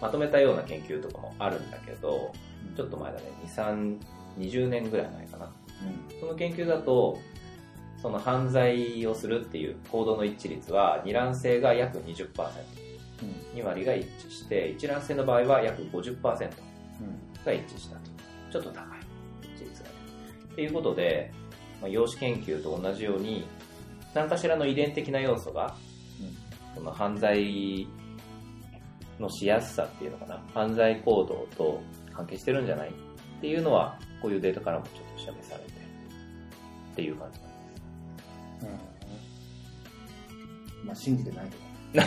[0.00, 2.32] まとめたような研究とかもあるんだけど、
[2.74, 3.98] ちょっと前だね、2、3、
[4.38, 5.52] 20年ぐらい前かな。
[6.18, 7.18] その研究だと、
[8.00, 12.30] その犯罪をするっていう行動の一致率は、二卵性が約20%、
[13.54, 18.02] 2割が一致して、一卵性の場合は約50%が一致したと。
[18.50, 18.98] ちょっと高い、
[19.54, 19.94] 一致率がね。
[20.52, 21.30] っていうことで、
[21.80, 23.46] まあ、養子研究と同じように、
[24.14, 25.76] 何かしらの遺伝的な要素が、
[26.74, 27.86] その犯罪
[29.18, 31.80] のしやすさっていうのかな、犯罪行動と
[32.14, 32.92] 関係してるんじゃないっ
[33.40, 37.49] ていうのは、こういうデータからもちょっと示されて、っていう感じです。
[38.62, 38.66] う
[40.84, 40.86] ん。
[40.86, 41.46] まあ、信じてない
[41.92, 42.04] けど。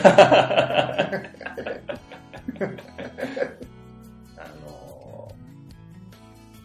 [4.64, 5.28] の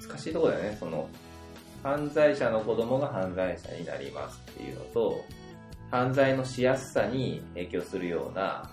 [0.01, 0.77] ー難しいところだよね。
[0.79, 1.09] その、
[1.83, 5.23] 犯罪者の子供が犯罪者になりますっていうのと、
[5.91, 8.69] 犯罪のしやすさに影響するような、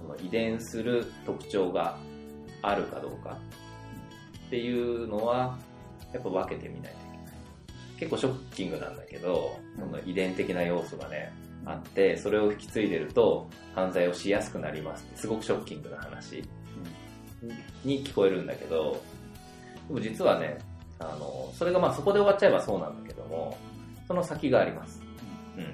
[0.00, 1.96] その遺伝する特徴が
[2.62, 3.38] あるかどうか
[4.46, 4.72] ってい
[5.04, 5.58] うのは、
[6.12, 6.99] やっぱ分けてみない。
[8.00, 11.32] 結構ショッキングなんだけど、その遺伝的な要素がね、
[11.64, 16.42] あって、それを引き継いでると犯罪をしやすくなりますって、すごくショッキングな話。
[17.84, 19.00] に聞こえるんだけど、
[19.88, 20.58] でも実はね、
[20.98, 23.56] あの、それがまあそこで終わっちゃえばそうなんだけども、
[24.06, 25.02] その先があります。
[25.56, 25.64] うん。
[25.64, 25.66] っ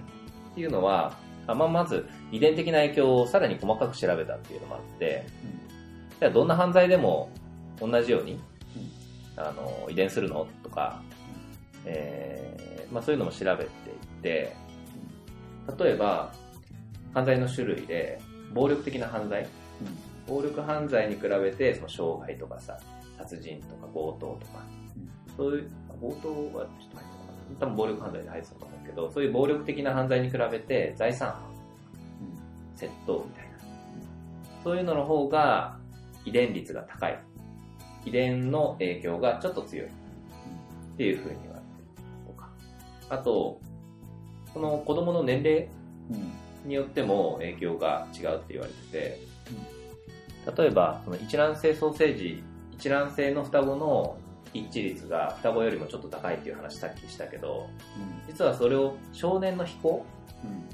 [0.55, 1.17] ていうのは、
[1.49, 5.27] あまあ、まず遺伝的な影響をさらに細かく調べたっていうのもあって、
[6.21, 7.31] じゃあどんな犯罪でも
[7.81, 8.41] 同じように、
[9.37, 10.47] あの、遺伝するの？
[10.62, 11.03] とか、
[11.87, 13.68] えーまあそういうのも調べていっ
[14.22, 14.57] て、
[15.79, 16.33] 例えば、
[17.12, 18.20] 犯罪の種類で、
[18.55, 19.46] 暴力的な犯罪、
[20.27, 22.79] 暴力犯罪に比べて、その傷害とかさ、
[23.18, 24.62] 殺人とか強盗とか、
[25.37, 25.70] そういう、
[26.01, 31.40] 強盗はちょっと入ってるのかな多分暴力犯罪で入ってたと思うけど、そういう暴力的な犯罪に比べて、財産犯、
[32.77, 33.59] 窃盗みたいな、
[34.62, 35.79] そういうのの方が
[36.25, 37.18] 遺伝率が高い。
[38.05, 39.87] 遺伝の影響がちょっと強い。
[39.87, 39.90] っ
[40.96, 41.46] ていう風に言われてるとか。
[43.09, 43.61] あと、
[44.53, 45.69] その子供の年齢
[46.64, 49.21] によっても影響が違うって言われてて、
[50.57, 52.42] 例えば、その一卵性ソーセージ、
[52.73, 54.19] 一卵性の双子の
[54.55, 57.69] 一致率が双子よりもちょっと高いっていう話さっきしたけど、
[58.29, 60.05] 実はそれを少年の飛行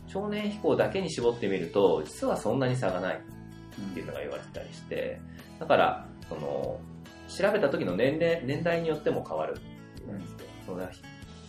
[0.07, 5.21] 少年飛行だけに絞ってみると、実はそんなに差がないっていうのが言われてたりして、
[5.59, 6.81] だから、その、
[7.29, 9.55] 調べた時の年齢、年代によっても変わる。
[9.55, 9.63] って
[10.05, 10.83] 言われてて、その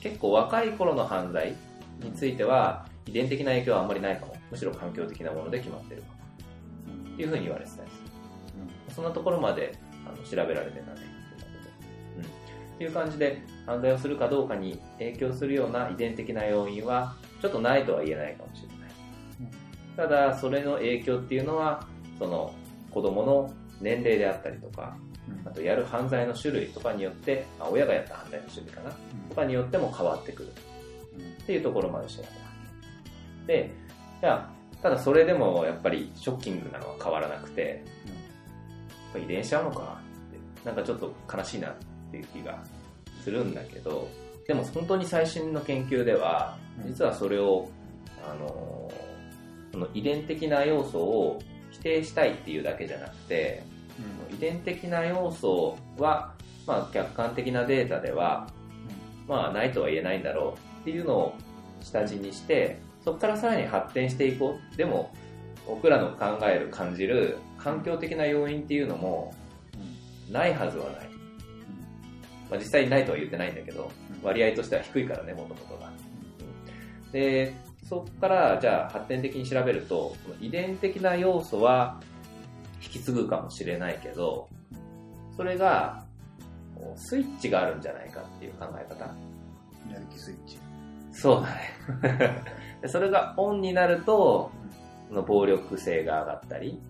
[0.03, 1.55] 結構若い頃の犯罪
[2.01, 4.35] については、遺伝的な影響はあんまりないかも。
[4.51, 7.13] むしろ環境的なもので決まってるかも。
[7.13, 8.01] っていうふうに言われてたりす
[8.89, 8.93] る。
[8.93, 11.01] そんなところまであの調べられてたね。
[12.17, 12.23] うん。
[12.23, 18.77] っていう感じで、犯罪をするかどうかに影響するような遺伝的な要因は、ちょっとないとは言えないかもしれない。
[19.95, 21.87] ただ、それの影響っていうのは、
[22.19, 22.53] その、
[22.91, 24.97] 子供の年齢であったりとか、
[25.45, 28.91] あとやる犯罪の種類とかによって、あ親がやった犯罪の種類かな、
[29.29, 30.49] とかによっても変わってくる。
[31.43, 32.33] っていうところまで調べた。
[33.47, 33.69] で、
[34.21, 40.01] じゃあ、ただそれでもやっぱりショッキングなのは変わらなくて、やっぱ遺伝しちゃうのか
[40.59, 41.75] って、なんかちょっと悲しいなっ
[42.09, 42.63] ていう気が
[43.21, 44.07] するんだけど、
[44.47, 47.69] でも本当に最新の研究では、実はそれを、
[48.25, 49.13] あのー
[49.73, 51.39] その遺伝的な要素を
[51.71, 53.63] 否定したいっていうだけじゃなくて、
[54.31, 56.33] 遺伝的な要素は、
[56.65, 58.47] まあ、客観的なデータでは、
[59.27, 61.35] まあ、ないとは言えないんだろうっていうのを
[61.81, 64.77] 下地にして、そこからさらに発展していこう。
[64.77, 65.11] でも、
[65.67, 69.33] 僕らの考える、感じる環境的な要因っていうのも、
[70.31, 71.09] ないはずはない。
[72.49, 75.91] まあ、実際にないとは言ってないんだけど、割合としては低いからね、もともとが。
[77.11, 77.53] で、
[77.87, 81.99] そこから、じゃあ発展的に調べると、遺伝的な要素は
[82.83, 84.49] 引き継ぐかもしれないけど、
[85.35, 86.05] それが、
[86.95, 89.05] スイッチがあるんじゃないかっていう考え方。
[89.91, 90.59] やる気スイッチ。
[91.11, 92.43] そうだね。
[92.81, 94.51] でそれがオンになると、
[95.07, 96.81] その暴力性が上がったり、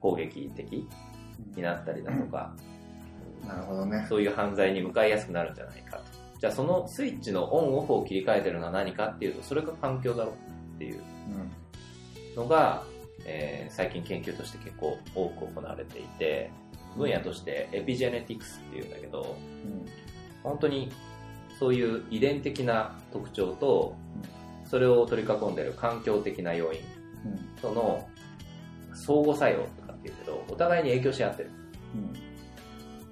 [0.00, 0.88] 攻撃的
[1.54, 2.52] になったりだとか、
[3.46, 4.04] なるほどね。
[4.08, 6.04] そういう犯罪に向かいやすくなるんじゃないかと。
[6.40, 10.34] じゃあそのスイッチのオンオフを切り替えてるのは何かっていうと、それが環境だろう
[10.74, 11.00] っていう
[12.36, 12.84] のが、
[13.26, 16.50] えー最近研究として結構多く行われていて、
[16.96, 19.36] 分野としてエピジェネティクスっていうんだけど、
[20.42, 20.90] 本当に
[21.58, 23.96] そういう遺伝的な特徴と、
[24.64, 26.80] それを取り囲んでいる環境的な要因
[27.60, 28.06] との
[28.94, 31.50] 相互作用とかっていうけど、お互いに影響し合ってる。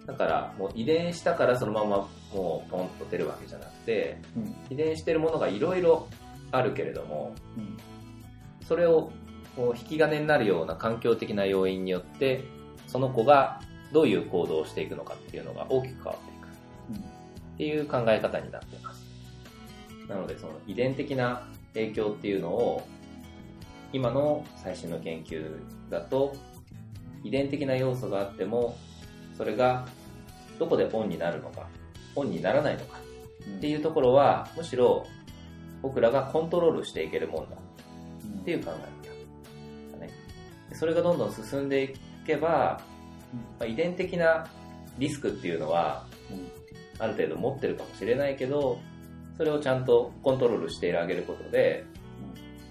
[0.06, 4.18] だから、もう遺伝したからそのままもうポンと出るわけじゃなくて、
[4.68, 6.08] 遺伝してるものがいろいろ
[6.50, 7.34] あるけれども、
[8.66, 9.12] それを
[9.60, 12.44] こう引き金になるような環境的な要因によって、
[12.86, 13.60] その子が
[13.92, 19.04] どういう行動をしていくのかっていうのが大きく変わっていくっていう考え方になっています。
[20.08, 22.88] なので、その遺伝的な影響っていうのを、
[23.92, 25.44] 今の最新の研究
[25.90, 26.34] だと、
[27.22, 28.78] 遺伝的な要素があっても、
[29.36, 29.86] それが
[30.58, 31.68] どこでオンになるのか、
[32.16, 32.98] オンにならないのか
[33.58, 35.06] っていうところは、むしろ
[35.82, 37.56] 僕らがコントロールしていけるもんだ
[38.40, 38.99] っていう考え方。
[40.80, 41.94] それがどんどん進んでい
[42.26, 42.80] けば、ま
[43.60, 44.48] あ遺伝的な
[44.98, 46.06] リスクっていうのは、
[46.98, 48.80] ある程度持ってるかもしれないけど、
[49.36, 51.84] それをちゃんとコントロールしてあげることで、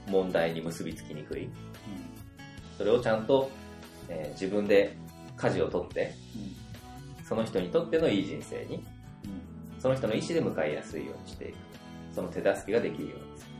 [0.07, 1.49] 問題に結びつきにくい。
[2.79, 3.51] それをちゃんと、
[4.07, 4.97] えー自分で
[5.37, 6.15] 舵を取って、
[7.23, 8.83] その人にとってのいい人生に、
[9.77, 11.57] その人の意思で向かいやすいようにしていく。
[12.15, 13.51] その手助けができるようにする。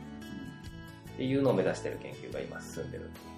[1.14, 3.29] っていうのを目指してる研究が今進んでるってい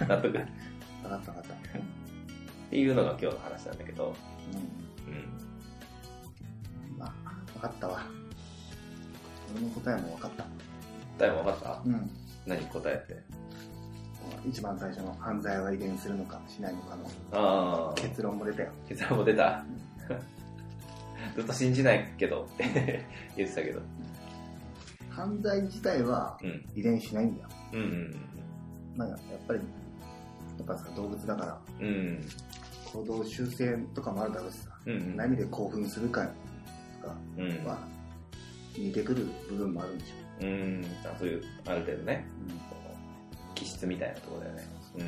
[0.08, 0.40] 納得っ
[1.04, 2.70] わかったわかった。
[2.70, 4.14] ていうのが今日の話なんだけど、
[5.06, 5.12] うん。
[5.12, 6.98] うん。
[6.98, 8.02] まあ、わかったわ。
[9.54, 10.44] 俺の答えもわかった。
[11.18, 11.82] 答えも分かった？
[11.84, 12.10] うん。
[12.46, 13.22] 何答えって？
[14.44, 18.72] 一番最初の犯罪は遺伝するのかしないのかのああ、結論も出たよ。
[18.88, 19.64] 結論も出た？
[21.36, 23.04] ずっと信じないけどって
[23.36, 23.80] 言ってたけど。
[25.10, 26.64] 犯罪自体はうん。
[26.74, 27.48] 遺伝しないんだよ。
[27.72, 28.14] うんうん
[28.96, 29.60] まあ、やっぱり、
[30.58, 31.86] やっぱさ、動物だから、うん。
[31.86, 32.20] うん。
[32.92, 35.16] 行動修正とかもあるだろうしさ、うんうん。
[35.16, 36.26] 何で興奮するか
[37.02, 37.64] とかうん。
[37.64, 37.78] は
[38.76, 40.46] 似てくる部分もあるんでしょ。
[40.46, 40.84] うん。
[41.04, 43.54] あそういう、ある程度ね、うん。
[43.54, 44.68] 気質みたいなところだよね。
[44.96, 45.06] うん。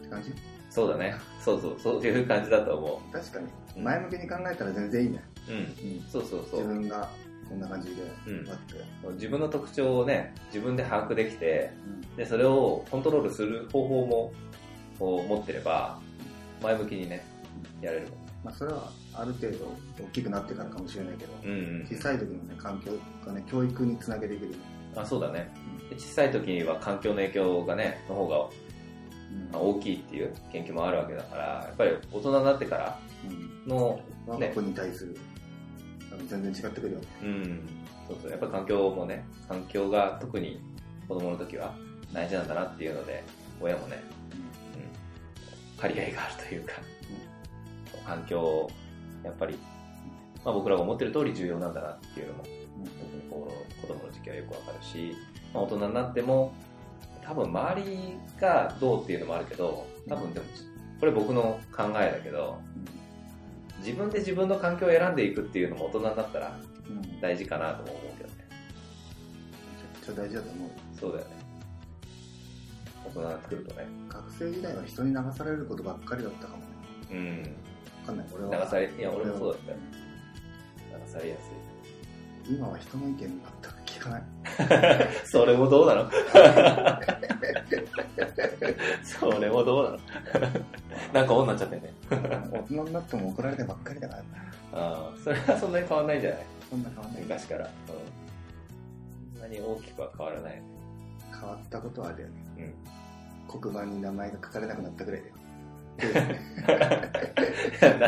[0.00, 0.32] って感じ？
[0.70, 1.14] そうだね。
[1.44, 3.46] そうそう、そういう感じだと思確かに。
[3.76, 5.22] うん前向きに考えたら全然いいね。
[5.48, 5.52] う。
[5.52, 5.58] うん。
[5.58, 5.66] うん。
[6.10, 6.66] そうそうそ自う。
[6.66, 7.10] 分が
[7.48, 9.14] こんな感じで、うん。
[9.14, 14.32] 自分の特徴をね、自分で把握できて、うんで、それをコントロールする方法も、
[14.98, 16.00] こう持ってれば、
[16.62, 17.24] 前向きにね、
[17.80, 18.18] やれるもん。
[18.44, 19.66] まあ、それはある程度
[19.98, 21.54] 大きくなってからかもしれないけど、うんう
[21.84, 21.86] ん。
[21.90, 22.92] 小さい時のね、環境
[23.26, 24.54] がね、教育につなげていける。
[24.94, 25.50] あ、そうだね。
[25.90, 28.48] で小さい時には環境の影響がね、の方が
[29.52, 35.16] 大きいっていう研究もあるわけだから、やっぱり大人になってからうんの、ね我が子に対する、
[36.26, 37.00] 全然違ってくるよ。
[37.00, 37.06] ね。
[37.22, 37.68] うん、
[38.08, 40.60] そうそう、やっぱ環境もね、環境が特に
[41.08, 41.74] 子供の時は
[42.12, 43.24] 大事なんだなっていうので、
[43.60, 44.02] 親もね、
[44.74, 46.72] うん、借り合いがあるというか、
[48.06, 48.70] 環境を、
[49.24, 49.58] やっぱり、
[50.44, 55.14] まあ僕らが思ってる通り重要なんだなっていうのも、特にこの子供の時期はよくわかるし、
[55.52, 56.54] まあ、大人になっても、
[57.22, 60.46] 多分周りがどうっていうのもあるけど、多分でも、
[61.00, 62.58] これ僕の考えだけど、
[63.86, 66.58] 自分で自分の環境を選んでいくっていうのも大人になったら
[67.20, 68.48] 大事かなとも思うけどね。
[70.02, 70.70] ちゃくちゃ大事だと思う。
[70.98, 71.36] そうだよね。
[73.06, 73.86] 大人になってくるとね。
[74.08, 76.64] 学生時代は人に流されることばっかりだったかもね。
[77.12, 77.42] うん。
[77.42, 77.46] わ
[78.06, 78.26] かんない。
[78.34, 78.64] 俺は。
[78.64, 79.78] 流され、いや、俺もそうだったよ。
[81.06, 81.42] 流されやす
[82.50, 84.20] 今は人の意見全く聞かない。
[84.20, 84.24] い。
[85.26, 86.10] それもどうなの？
[89.02, 89.98] それもどうなの？
[91.12, 91.92] なんか女になっちゃってんね。
[92.10, 94.26] 大人になっても怒られてばっかりだからな。
[94.72, 96.40] ああ、それはそんなに変わんないんじゃない？
[96.70, 97.22] そんな変わんない。
[97.22, 97.64] 昔から。
[97.64, 97.72] うん。
[99.34, 100.62] そんなに大きくは変わらない。
[101.38, 102.34] 変わったことはあるよね。
[102.58, 103.60] うん。
[103.60, 105.34] 黒板に名前が書かれなくなったぐらいだよ。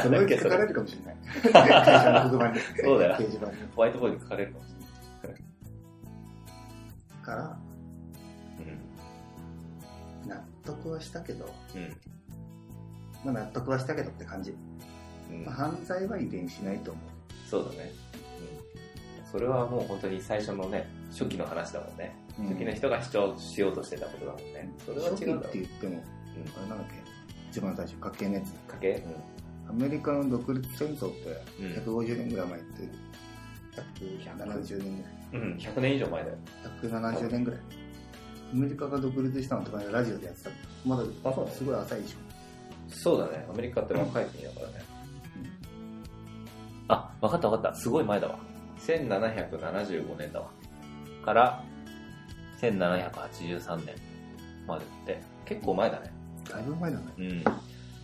[0.03, 1.17] そのうち書かれれるかもしれない。
[1.71, 2.61] 会社の黒板に。
[2.85, 3.53] そうだよ掲示板に。
[3.75, 4.69] ホワイトボードに書かれるかもし
[7.29, 7.59] から、
[8.59, 8.65] れ
[10.31, 10.39] ない。
[10.39, 11.97] 納得はしたけど、うん。
[13.25, 14.55] まあ納得はしたけどって感じ。
[15.31, 15.45] うん。
[15.45, 17.05] まあ、犯罪は遺伝しないと思う。
[17.47, 17.93] そうだね。
[19.23, 19.31] うん。
[19.31, 22.17] それはもう本当に最初のね、初期の話だもんね。
[22.39, 24.73] 初期の人が主張しようとしてたことだもんね。
[24.87, 25.43] それは違うんだろう。
[25.53, 26.01] て言っても、うん。
[26.01, 26.03] あ
[26.63, 26.95] れなんだっけ？
[27.51, 28.53] 一番最初、家系のやつ。
[28.53, 29.05] かけ
[29.69, 31.67] アメリカの独立戦争ってうん。
[31.67, 32.03] うん。
[32.03, 32.89] 150年ぐらい前って、
[34.25, 35.18] 170年ぐらい。
[35.33, 36.37] うん、100年以上前だよ。
[36.81, 37.61] 170年ぐらい。
[38.53, 40.51] アメリカが独立したのとかねラジオでやってた。
[40.87, 42.17] まだ、あそうすごい浅いでしょ。
[42.89, 43.47] そうだね。
[43.51, 44.75] アメリカって若い国だからね。
[46.89, 47.79] あ、わかったわかった。
[47.79, 48.39] すごい前だわ。
[48.79, 50.51] 1775年だわ。
[51.25, 51.65] から、
[52.61, 53.95] 1783年
[54.67, 56.11] までって、結構前だね。
[56.49, 57.05] だいぶ前だね。
[57.19, 57.45] うん。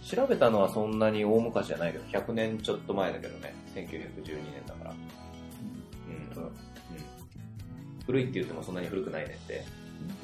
[0.05, 3.55] 調べたのはそんなに大昔じゃないけど、100年ちょっと前だけどね。
[3.75, 4.95] 1912年だから。
[8.07, 9.64] 古いって言ってもそんなに古くないねって。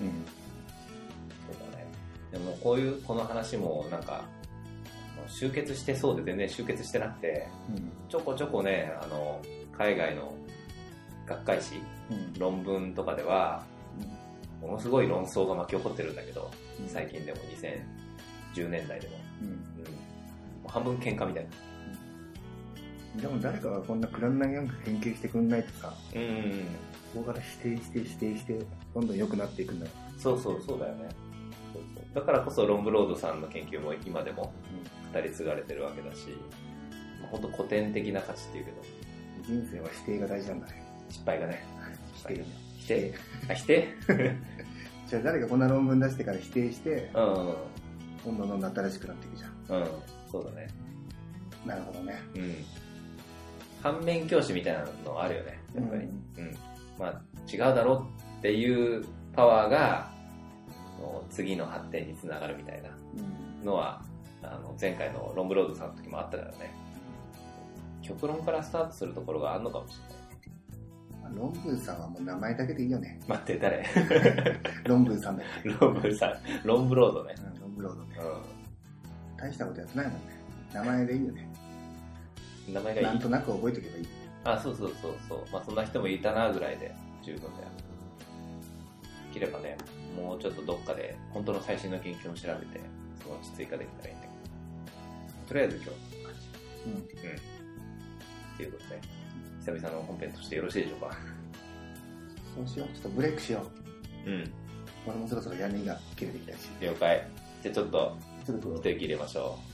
[0.00, 0.24] うん。
[1.46, 1.86] そうだね。
[2.32, 4.24] でもこういう、この話もなんか、
[5.28, 7.90] 集結してそうで全然集結してなくて、うん。
[8.08, 9.40] ちょこちょこね、あの、
[9.76, 10.34] 海外の
[11.26, 11.74] 学会誌、
[12.10, 12.34] うん。
[12.38, 13.64] 論文とかでは、
[14.60, 16.50] ものすごい論争が巻き起こってるんだけど、
[16.86, 17.38] 最近でも
[18.54, 19.16] 2010年代でも。
[19.42, 19.48] うん。
[19.48, 19.54] うん。
[19.54, 19.60] も
[20.66, 21.50] う半分喧嘩みたいな。
[23.16, 26.66] でも誰かがこんなくだらないなんか研究してくんないとさ、うん。
[27.12, 28.58] ここから指定して指定して、
[28.94, 29.92] どんどん良くなっていくんだよ。
[30.18, 31.08] そうそう、そうだよね。
[31.72, 34.52] そうそうだからこそロンブロードさんの研究も今でも
[35.12, 36.28] 語り継がれてるわけだし、
[37.20, 38.76] まあ、本当古典的な価値っていうけど、
[39.46, 40.82] 人生は否定が大事なんだね。
[41.08, 41.64] 失敗がね。
[42.14, 42.44] 否定。
[42.78, 43.14] 否定
[43.48, 43.88] あ、否定？
[45.08, 47.54] じゃあ誰かこんな論文出してから否定して、うん。
[48.24, 49.80] どんどんどんどん新しくなっていくじゃん。
[49.80, 49.88] うん。
[50.30, 50.68] そうだね。
[51.66, 52.20] なるほどね。
[52.36, 52.54] うん。
[53.82, 55.58] 反面教師みたいなのあるよね。
[55.74, 56.02] やっぱり。
[56.04, 56.56] ううん。
[57.00, 60.10] まあ、違うだろうっていうパワーが、
[61.30, 62.90] 次の発展につながるみたいな
[63.60, 63.66] うん。
[63.66, 64.02] のは、
[64.42, 66.74] あの、前回のロンブロードさんの時もあったからね。
[68.02, 70.00] 極論からスタートするところがあるのかもし
[71.34, 73.08] 論文さんはもう名前だけでいいよね。
[73.28, 73.40] れない。
[73.40, 73.86] 待って、誰？
[74.84, 75.48] 論文さんだよ。
[75.80, 77.34] ロンブさん、ロンブロードね。
[77.38, 78.16] うん、論文ロードね。
[78.18, 80.20] う大したことやってないもんね。
[80.74, 81.48] 名前でいいよね。
[82.68, 82.74] ん。
[82.74, 83.28] 名前がいいなんと。
[83.28, 84.08] なく覚えとけばいい。
[84.44, 85.44] あ、そうそうそうそう。
[85.52, 87.52] まあそんな人もいたなぐらいで十分だよ。
[89.32, 89.76] できればね、
[90.16, 92.80] もうちょっとどっかで本当の最新の研究を調べて、
[93.22, 94.32] そのうち追加できたらいいんだけど。
[95.48, 95.90] とりあえず今日。
[96.86, 96.92] うん。
[96.92, 97.00] うん。
[97.00, 97.04] っ
[98.56, 99.00] ていうことで、
[99.60, 101.16] 久々の本編としてよろしいでしょうか。
[102.56, 102.88] そうしよう。
[102.94, 103.66] ちょっとブレイクしよ
[104.26, 104.30] う。
[104.30, 104.52] うん。
[105.06, 106.68] 俺もそろそろ屋根が切れてきたし。
[106.80, 107.26] 了解。
[107.62, 108.16] じゃあちょっと、
[108.46, 109.69] ちょっと一息入れましょま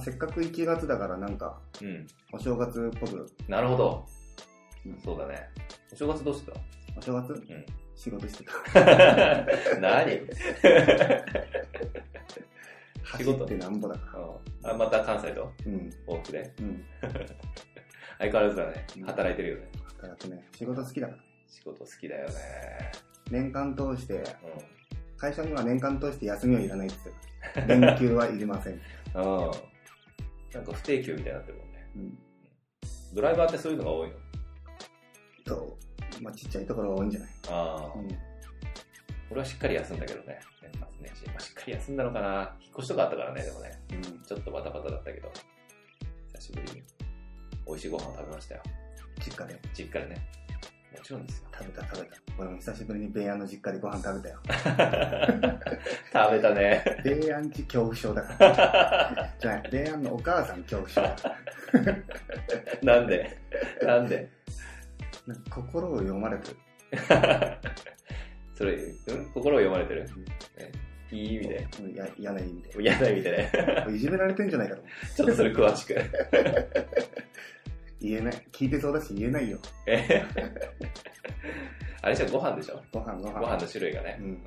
[0.00, 1.84] せっかく1月だからなんか、う。
[1.84, 2.06] うん。
[2.32, 4.06] お正月っぽく、なるほど。
[4.86, 5.48] うんそうだね。
[5.92, 6.60] お正月どうしてた？
[6.96, 7.32] お正月？
[7.32, 7.66] うん。
[7.94, 8.52] 仕事してた。
[9.80, 10.20] 何？
[13.18, 14.18] 仕 事走ってなんぼだか
[14.62, 15.40] あ、また関西と？
[15.42, 15.46] ら。
[15.66, 15.90] うん。
[16.06, 16.52] 往復で？
[16.60, 16.84] うん。
[18.18, 19.02] 相変わらずだねうん。
[19.04, 19.68] 働いてるよね。
[20.02, 21.18] だからね、仕事好きだから。
[21.48, 22.34] 仕事好きだよね。
[23.30, 24.24] 年間通して、う
[25.18, 26.96] 会社には年間通して休みはいらないって
[27.54, 27.80] 言ってる。
[27.80, 28.74] 連休はいりません。
[28.74, 28.76] ん。
[28.76, 29.50] うん。
[30.52, 31.90] なんか不定休みたいになってるもんね。
[31.96, 32.18] うん。
[33.14, 34.14] ドライバーってそういうのが多いの？
[35.44, 35.78] と、
[36.20, 37.30] まあ、ちっちゃいところが多いんじゃない？
[37.48, 38.08] ああ、うん。
[39.30, 40.40] 俺はしっかり休んだけどね。
[40.62, 41.26] 年末年始。
[41.26, 42.56] まあ、しっかり休んだのかな。
[42.60, 43.70] 引っ越しとかあったからね、でもね。
[43.92, 44.02] うん。
[44.02, 45.32] ちょっとバタバタだったけど。
[46.34, 46.82] 久しぶりに
[47.66, 48.62] 美味しいご飯を食べましたよ。
[49.24, 49.60] 実家で。
[49.72, 50.26] 実家でね。
[51.00, 51.44] もちろんですよ。
[51.58, 52.16] 食べた食べた。
[52.38, 54.40] 俺も久しぶりにベイアンの実家でご飯食べたよ。
[56.12, 56.84] 食べたね。
[57.02, 59.30] ベイアンち恐怖症だから。
[59.40, 61.36] じゃない、ベイアンのお母さん恐怖症だか
[62.82, 62.94] ら。
[62.96, 63.38] なんで？
[63.82, 64.28] なんで？
[65.26, 66.56] なんか心を読まれてる。
[68.54, 69.24] それ、うん？
[69.32, 70.10] 心を読まれてる、ね
[71.12, 71.66] いい意味で。
[72.18, 72.70] 嫌な意味で。
[72.82, 73.50] 嫌な意味でね。
[73.96, 74.82] いじめられてんじゃないかと。
[75.16, 75.94] ちょっとそれ詳しく。
[78.00, 78.46] 言えない。
[78.52, 79.58] 聞いてそうだし言えないよ。
[79.86, 80.24] え
[82.02, 82.82] あれじゃご飯でしょ？
[82.92, 83.40] ご飯ご飯。
[83.40, 84.18] ご飯の種類がね。
[84.20, 84.42] うん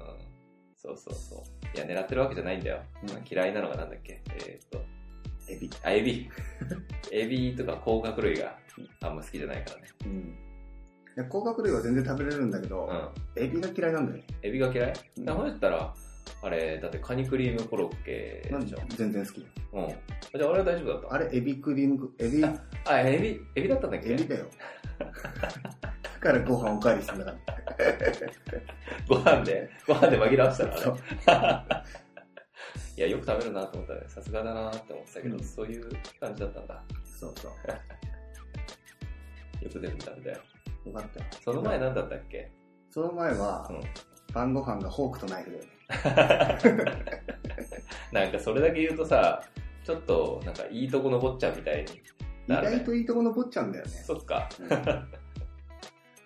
[0.75, 1.77] そうそうそう。
[1.77, 2.81] いや、狙ってるわけじゃないんだよ。
[3.03, 4.21] うん嫌いなのがなんだっけ？
[4.35, 4.83] えーっと、
[5.47, 5.69] エビ。
[5.83, 6.29] あ、エビ。
[7.11, 8.57] エビとか甲殻類が
[9.01, 9.87] あんま好きじゃないからね。
[10.05, 10.37] うん。
[11.15, 12.85] いや、甲殻類は全然食べれるんだけど、
[13.37, 13.41] うん。
[13.43, 14.23] エビが嫌いなんだよね。
[14.41, 14.93] エビが嫌い？
[15.17, 15.93] うんなほやったら、
[16.41, 19.39] あれ、だってカニクリームコロッケなんででしょ全然好き。
[19.39, 19.47] うん。
[19.87, 22.53] じゃあ俺は大丈夫だったあれ、エビクリーム、エビ、あ
[22.85, 24.11] あ、エビ、エビだったんだっけ？
[24.11, 24.45] エビだよ。
[24.99, 25.07] だ
[26.19, 27.37] からご飯おかわりしたんだから。
[29.07, 30.97] ご飯で、ご飯で紛らわしたのそう
[31.27, 31.83] あれ。
[32.95, 34.01] いや、よく食べるなと思ったね。
[34.07, 36.83] さすがだなって思ってたけど、うんそういう感じだったんだ。
[37.03, 37.51] そうそう。
[39.63, 40.43] よく全部食べたよ。
[40.85, 41.25] よかったよ。
[41.43, 42.51] その前何だったっけ？
[42.89, 43.81] その前は、うん。
[44.33, 45.69] 晩ご飯がフォークとナイフだよね。
[48.11, 49.43] なんかそれだけ言うとさ、
[49.83, 52.01] ちょっとなんかいいとこ残っちゃうみたいに意
[52.47, 52.75] なるね。
[52.77, 53.91] 外といいとこ残っちゃうんだよね。
[53.91, 54.49] そっか。
[54.59, 54.69] うん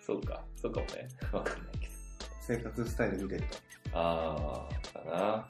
[0.02, 0.42] そうか。
[0.56, 1.08] そうかもね。
[1.34, 1.94] わかんないけど。
[2.40, 3.58] 生活スタイル見てると。
[3.94, 5.48] あー、かな。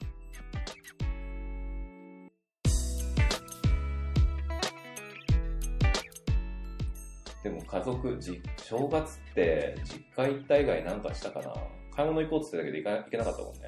[7.44, 11.54] でも家族、じ正月って実家行った以外なんかしたかな
[11.94, 13.60] 買い物行こうって言ってたけど行か行けなかったもんね。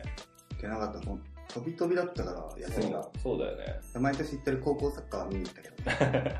[0.61, 1.19] いけなかった飛
[1.67, 3.09] び飛びだったから、休みが。
[3.23, 3.81] そうだよね。
[3.99, 6.37] 毎年行ってる高校サッカーは見に行ったけど、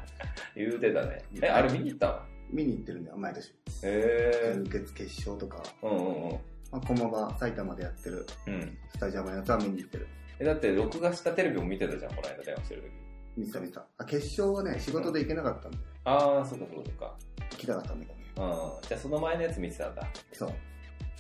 [0.55, 1.25] 言うてたね。
[1.43, 2.21] え、あれ見に行ったの？
[2.51, 3.55] 見に行ってるんだよ、毎年。
[3.83, 5.89] へ準決決勝とか、ー。
[5.89, 6.33] うんうんうん。
[6.33, 6.39] ま
[6.73, 8.79] あ、駒場、埼玉でやってるうん。
[8.93, 10.07] スタジアムのやつは見に行ってる。
[10.39, 12.91] え、だって録画したテレビも見てたじゃん、この間電話してる時。
[13.39, 13.87] 見てた見てた。
[13.99, 17.17] あ、決勝はね、仕事で行けなかったんで、あー、そっかそっかそっか。
[17.53, 18.25] 行きたかったんだけどね。
[18.37, 18.89] うん。
[18.89, 20.07] じゃあその前のやつ見てたんだ。
[20.33, 20.53] そう。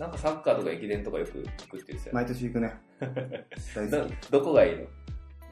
[0.00, 2.10] なんかサッカーとか駅伝とかよく行くって言ってたよね。
[2.12, 2.72] 毎年行くね。
[3.76, 4.30] 大な好き。
[4.30, 4.78] どこがいい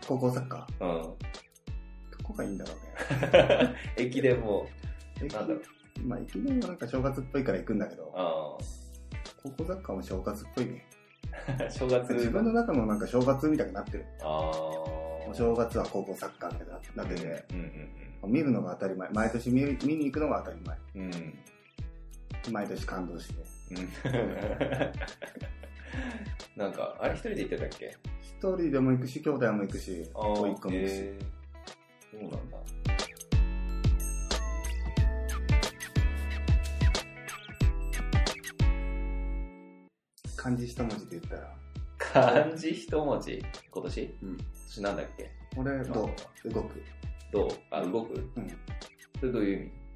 [0.07, 0.86] 高校サッカー。
[0.86, 1.16] のど
[2.24, 3.74] こがいいんだろうね。
[3.99, 4.05] うん。
[4.07, 4.66] 駅伝も、
[5.22, 5.62] 駅なんだろう。
[6.03, 8.57] まあ、駅伝はなんか正月っぽいから行くんだけど、あ
[9.42, 10.86] 高校サッカーも正月っぽいね。
[11.46, 11.59] あ。
[11.70, 12.14] 正月。
[12.14, 14.07] 自分の中のなんか正月みたいになってる。
[14.22, 14.51] ああ。
[15.28, 17.59] お正月は高校サッカーみたいになってて、うん
[18.22, 19.11] うん見るのが当たり前。
[19.11, 20.78] 毎年見る見に行くのが当たり前。
[20.96, 21.03] うん。
[21.05, 22.53] うん。
[22.53, 23.57] 毎年感動して。
[23.70, 23.88] うん。
[26.56, 27.96] なんか、あれ一人で行ってたっけ？
[28.22, 30.94] 一人でも行くし、兄弟も行くし、あ甥っ子も行くし。
[30.94, 31.24] えー
[32.10, 32.58] そうなんだ。
[40.36, 41.54] 漢字一文字で言ったら、
[41.98, 43.42] 漢字一文字？
[43.70, 44.16] 今年？
[44.22, 44.28] うん。
[44.30, 44.38] 今
[44.68, 45.30] 年なんだっけ？
[45.56, 46.10] 俺、ど
[46.44, 46.82] う動く。
[47.30, 48.14] どうあ、動く？
[48.36, 48.48] うん。
[49.20, 49.66] それどういう意味？
[49.66, 49.88] え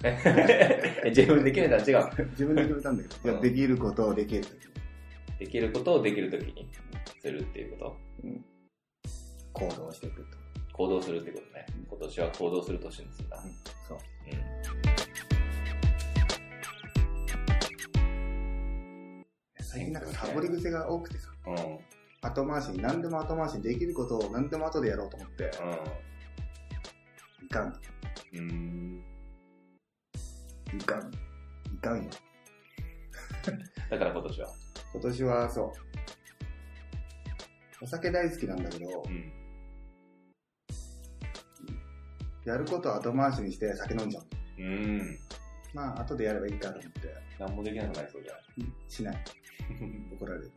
[0.00, 2.10] 自分で決めたら違う。
[2.30, 4.58] 自分で決めたんだけど、いやうんできることをできるとき
[5.38, 6.68] できることをできるときに
[7.20, 7.96] するっていうこと？
[9.52, 10.26] 行動していくと。
[10.72, 11.66] 行動するってことね。
[11.88, 13.38] 今年は行動する年にするんだ。
[13.38, 13.50] うん
[13.88, 13.98] そう。
[13.98, 14.30] う
[19.60, 19.64] ん。
[19.64, 21.54] 最近なんかサボり癖が多くてさ、うん。
[21.54, 21.78] うん。
[22.22, 25.50] 後回しに、何でも後回しにできることを何でも後でやろうと思って、
[27.44, 29.02] いかん、うーん。
[30.74, 31.10] いかん、
[31.74, 32.10] いかんよ。
[33.90, 34.48] だから今年は。
[34.92, 35.72] 今年はそう、
[37.84, 39.32] お酒大好きなんだけどう、ん。
[42.44, 44.24] やることを後回しにして酒飲んじゃう。
[44.58, 45.18] うーん。
[45.74, 48.34] まあ、後でやればいいかと思って、何もできなくなりそうじゃ
[48.88, 49.16] しない。
[49.16, 50.10] ん。
[50.16, 50.52] 怒られる。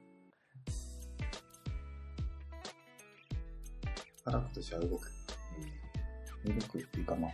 [4.24, 5.12] から今年は動く。
[6.44, 7.32] 動くっていうかまあ、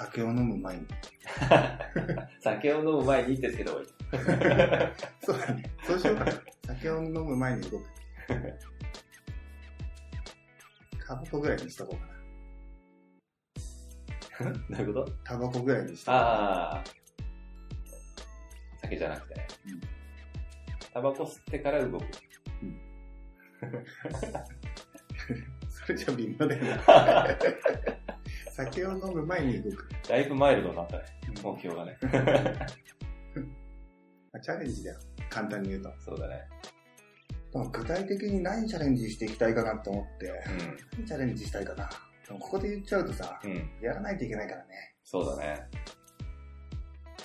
[0.00, 0.86] 酒を飲む前に。
[2.40, 3.88] 酒を飲む前にってつけた方がいい。
[5.22, 5.62] そうだね。
[5.84, 6.32] そうしようかな。
[6.66, 7.84] 酒を飲む前に動く。
[11.06, 12.06] タバコぐらいにしとこうか
[14.46, 14.52] な。
[14.78, 15.12] どういうこと？
[15.24, 16.84] タバコぐらいにしとこうかああ。
[18.80, 19.80] 酒じゃなくてねうん。
[20.94, 22.02] タバコ吸ってから動く。
[22.02, 22.08] な。
[25.68, 26.80] それじゃ微妙だよね。
[28.50, 29.88] 酒を飲む前に動く。
[30.08, 31.04] だいぶマイルドになったね。
[31.42, 31.98] 目標がね。
[34.32, 34.98] まあチャレンジだよ。
[35.28, 35.92] 簡単に言うと。
[36.00, 36.42] そうだね。
[37.72, 40.34] 具体的に何チャレンジしていきたいかなって思って、う
[40.98, 41.88] 何チャレンジしたいかな。
[42.28, 43.48] ここで言っちゃうとさ、ん。
[43.48, 43.70] うん。
[43.80, 44.94] やらないといけないからね。
[45.04, 45.66] そうだね。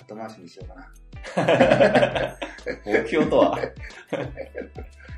[0.02, 0.92] 後回しにしようかな。
[2.84, 3.58] 目標とは？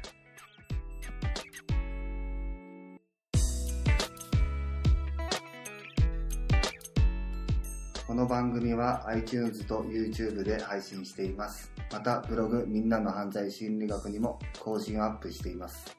[8.08, 11.70] この番組は iTunes と YouTube で配信しています。
[11.92, 15.94] またブログみんなの犯罪心理学にも更新をアップしています。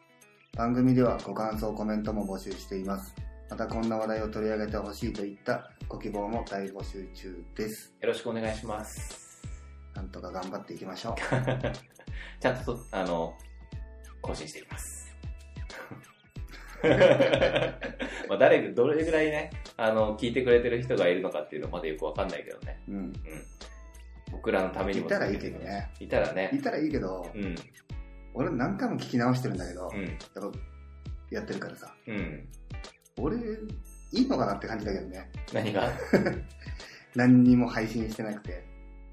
[0.58, 3.14] 番組ではご感想コメントも募集しています。
[3.48, 7.94] またこんな話題を取り上げてほしいといったご希望も大募集中です。
[8.02, 9.44] よろしくお願いします。
[9.94, 11.14] なんとか頑張っていきましょう。
[12.42, 13.36] ちゃんとと、あの、
[14.20, 15.16] 更新していきます。
[18.28, 19.52] まあ誰、どれぐらいね、
[19.82, 22.84] あの、聞いてくれてる人がいるのかっていうのはまだよくわかんないけどね。
[22.88, 22.96] うん。
[22.96, 23.14] うん。
[24.32, 25.06] 僕らのためにも。
[25.08, 25.90] いたらいいけどね。
[26.00, 26.50] いたらね。
[26.54, 27.56] いたらいいけど、うん。
[28.34, 30.04] 俺何回も聞き直してるんだけど、うん。
[30.04, 30.12] やっ
[30.52, 30.58] ぱ
[31.32, 32.48] やってるからさ、うん。
[33.18, 33.38] 俺、
[34.12, 35.30] いいのかなって感じだけどね。
[35.54, 35.92] 何が？
[37.16, 38.69] 何にも配信してなくて。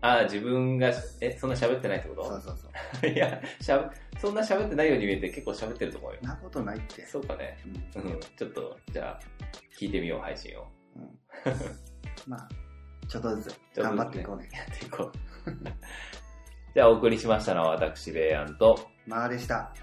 [0.07, 3.11] ああ、自分が、え、そんな喋ってないってこそうとそうそう。
[3.11, 3.91] いや、しゃ
[4.21, 6.19] そんな喋ってないように見えて結構喋ってると思うよ。
[6.21, 7.05] そんなことないって。
[7.05, 7.59] そうかね。
[7.97, 8.21] うんうん。
[8.21, 9.21] ちょっと、じゃあ、
[9.79, 10.69] 聞いてみよう、配信を。
[12.27, 12.49] まあ、
[13.09, 14.49] ちょっとずつ頑張っていこうね。
[14.53, 15.13] やっていこう。
[16.75, 19.75] じゃあ、お送りしましたのは私、ベイアンと、まあでした。